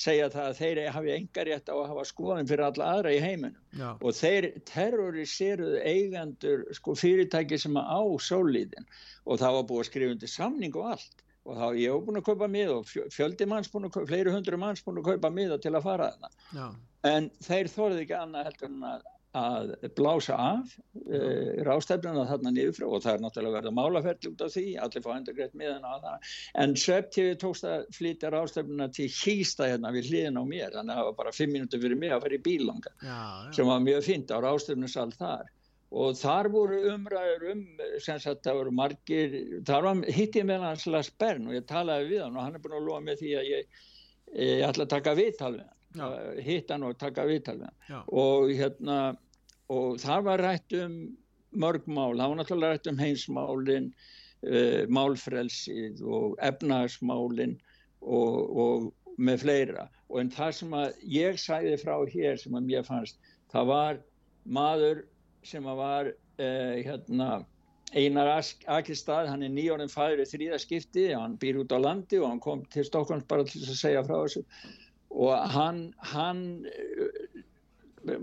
[0.01, 3.23] segja það að þeir hafi enga rétt á að hafa skoðin fyrir alla aðra í
[3.23, 3.57] heiminum.
[3.77, 3.89] Já.
[4.01, 8.89] og þeir terroriseruðu eigendur sko, fyrirtæki sem á sólíðin.
[9.27, 11.25] Og það var búið að skrifa undir samning og allt.
[11.49, 14.35] Og þá ég hef búin að kaupa mið og fjöldi manns búin að kaupa, fleiri
[14.35, 16.69] hundru manns búin að kaupa miða til að fara þarna.
[17.09, 22.51] En þeir þorði ekki annað heldur en að að blása af uh, eh, rástefnuna þarna
[22.55, 25.37] niður frá og það er náttúrulega verið að málaferðli út af því allir fá endur
[25.37, 26.33] greitt miðan á það
[26.65, 31.01] en Svepp-TV tókst að flytja rástefnuna til hýsta hérna við hliðin á mér þannig að
[31.01, 33.55] það var bara fimm mínútur fyrir mig að fara í bílanga já, já.
[33.55, 35.57] sem var mjög fint á rástefnusal þar.
[35.91, 37.65] Og þar voru umræður um
[38.03, 39.33] sem sagt það voru margir
[39.67, 42.63] þar var hittið með hans Lars Bern og ég talaði við hann og hann er
[42.63, 43.83] búin að lofa með því að ég,
[44.39, 47.71] ég ætla að taka viðtal við hann hitta hann og taka viðtalina
[48.07, 49.01] og hérna
[49.71, 50.97] og það var rætt um
[51.51, 53.91] mörg mál, það var náttúrulega rætt um heimsmálin
[54.47, 57.57] uh, málfrelsið og efnagsmálin
[58.01, 59.89] og, og með fleira.
[60.09, 63.19] Og en það sem að ég sæði frá hér sem að mér fannst
[63.53, 64.03] það var
[64.47, 65.05] maður
[65.47, 67.31] sem að var uh, hérna
[67.91, 68.29] Einar
[68.71, 72.63] Akistad, hann er nýjórnum fæður í þrýðaskipti, hann býr út á landi og hann kom
[72.71, 74.45] til Stokkons bara til að segja frá þessu
[75.11, 77.45] og hann, hann eh,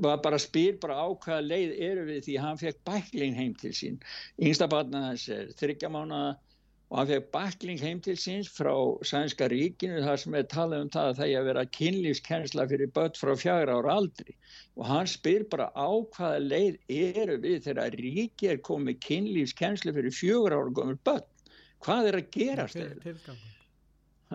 [0.01, 3.73] var bara spyr bara á hvaða leið eru við því hann fekk bækling heim til
[3.75, 3.97] sín.
[4.41, 6.21] Yngsta barna þess er þryggjamána
[6.87, 8.73] og hann fekk bækling heim til síns frá
[9.05, 12.93] Sænska ríkinu þar sem er talað um það að það er að vera kynlífskennsla fyrir
[12.95, 14.37] börn frá fjagra ára aldri.
[14.79, 20.15] Og hann spyr bara á hvaða leið eru við þegar ríki er komið kynlífskennsla fyrir
[20.15, 21.29] fjögra ára komið börn.
[21.83, 23.37] Hvað er að gerast þetta?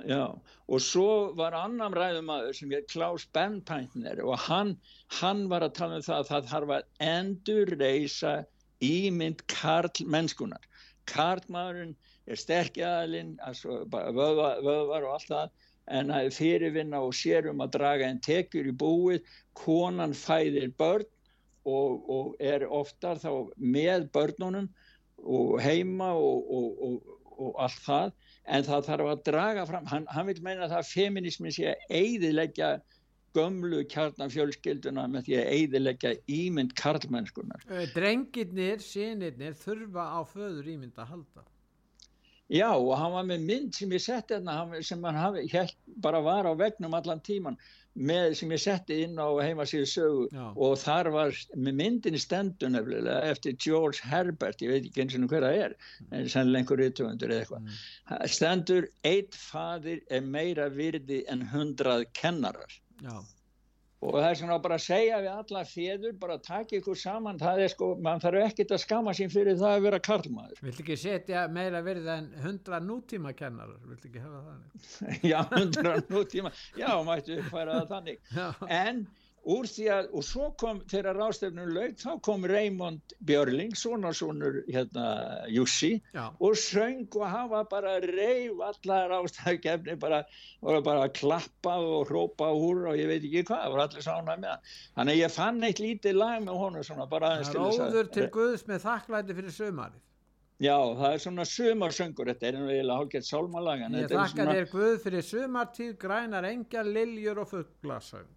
[0.09, 0.33] Já,
[0.73, 4.71] og svo var annan ræðumæður sem er Klaus Bernpeintner og hann,
[5.21, 8.33] hann var að tala um það að það þarf að endur reysa
[8.83, 10.65] ímynd Karl mennskunar.
[11.13, 11.93] Karlmaðurinn
[12.25, 13.37] er sterkjaðalinn,
[13.93, 15.53] vöðvar og allt það
[15.99, 21.09] en að fyrirvinna og sérum að draga en tekjur í búið, konan fæðir börn
[21.69, 24.71] og, og er oftar þá með börnunum
[25.23, 28.15] og heima og, og, og allt það
[28.47, 31.87] en það þarf að draga fram, hann, hann vil meina að það feminismi sé að
[32.01, 32.73] eidilegja
[33.37, 37.65] gömlu kjarnafjölskylduna með því að eidilegja ímynd karlmennskunar.
[37.95, 41.47] Drengirnir, sínirnir þurfa á föður ímynd að halda.
[42.53, 46.45] Já og hann var með mynd sem ég setti hérna sem hann held, bara var
[46.45, 47.57] á vegnum allan tíman
[47.95, 50.45] með sem ég setti inn á heimasíðu sögu Já.
[50.57, 55.45] og þar var myndin stendur nefnilega eftir George Herbert, ég veit ekki eins og hver
[55.45, 56.09] það er mm.
[56.17, 58.33] en sannlega einhver yttöfundur eða eitthvað mm.
[58.39, 63.21] stendur, eitt fadir er meira virði en hundrað kennarar Já
[64.03, 67.63] og það er svona bara að segja við alla fjöður bara taka ykkur saman það
[67.65, 70.63] er sko, mann þarf ekkert að skama sín fyrir það að vera karlmaður.
[70.67, 75.97] Vilt ekki setja meira verið en hundra nútíma kennarar, vilt ekki hafa þannig Já, hundra
[76.11, 78.23] nútíma já, mættu færa það þannig.
[78.35, 78.49] Já.
[78.83, 79.05] en
[79.43, 84.61] úr því að, og svo kom þegar rástefnum lög, þá kom Raymond Björling, svona svonur
[84.69, 85.07] hérna
[85.51, 86.29] Jussi Já.
[86.31, 90.23] og söng og hafa bara reyf allar rástefnum bara,
[90.63, 94.53] bara klappa og hrópa úr og ég veit ekki hvað, það voru allir sána með
[94.53, 94.71] hann.
[94.99, 97.93] Þannig að ég fann eitt lítið lag með honum svona bara aðeins til þess að
[97.93, 100.01] Róður til Guðs með þakklæti fyrir sömarið
[100.63, 104.55] Já, það er svona sumarsöngur, þetta er eiginlega hálfgett sálmalagan Ég þakka svona...
[104.55, 108.31] þér Guð fyrir sumartíð, grænar engjar, liljur og fugglasöng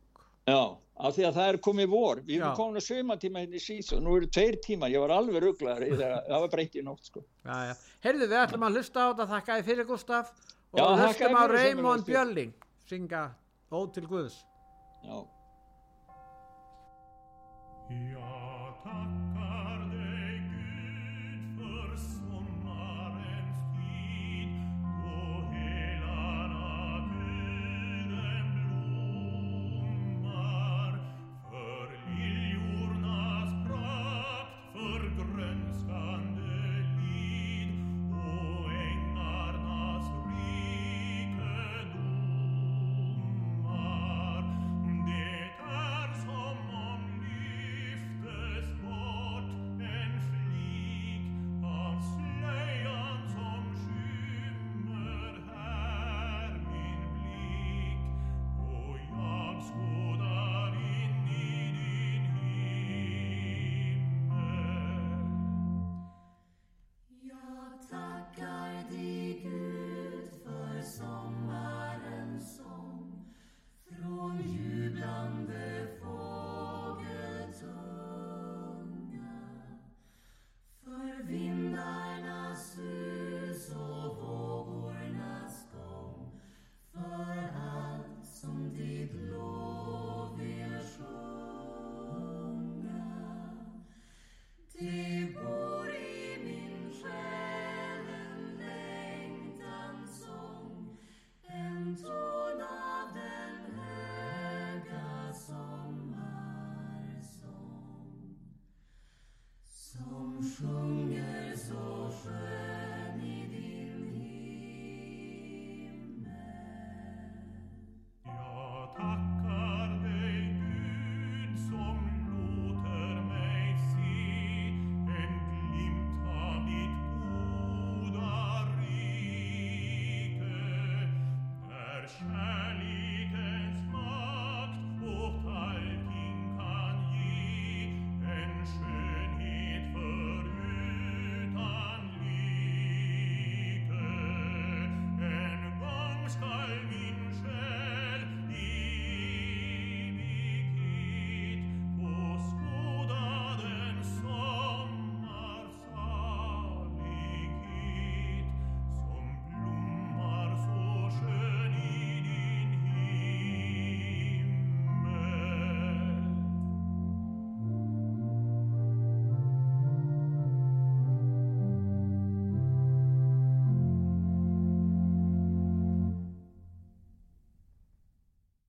[0.46, 2.22] Já af því að það er komið vor.
[2.24, 5.04] Við erum komin að sögma tíma hérna í síðs og nú eru tveir tíma, ég
[5.04, 7.24] var alveg rugglar það var breytt í nótt sko.
[8.06, 10.32] Herðu við ætlum að hlusta á þetta, þakka þið fyrir Gustaf
[10.72, 12.56] og já, hlustum á Raymond Björling.
[12.88, 13.26] Synga
[13.72, 14.40] Ó til Guðs.
[15.04, 15.26] Já.
[17.90, 18.46] Já
[18.82, 19.15] from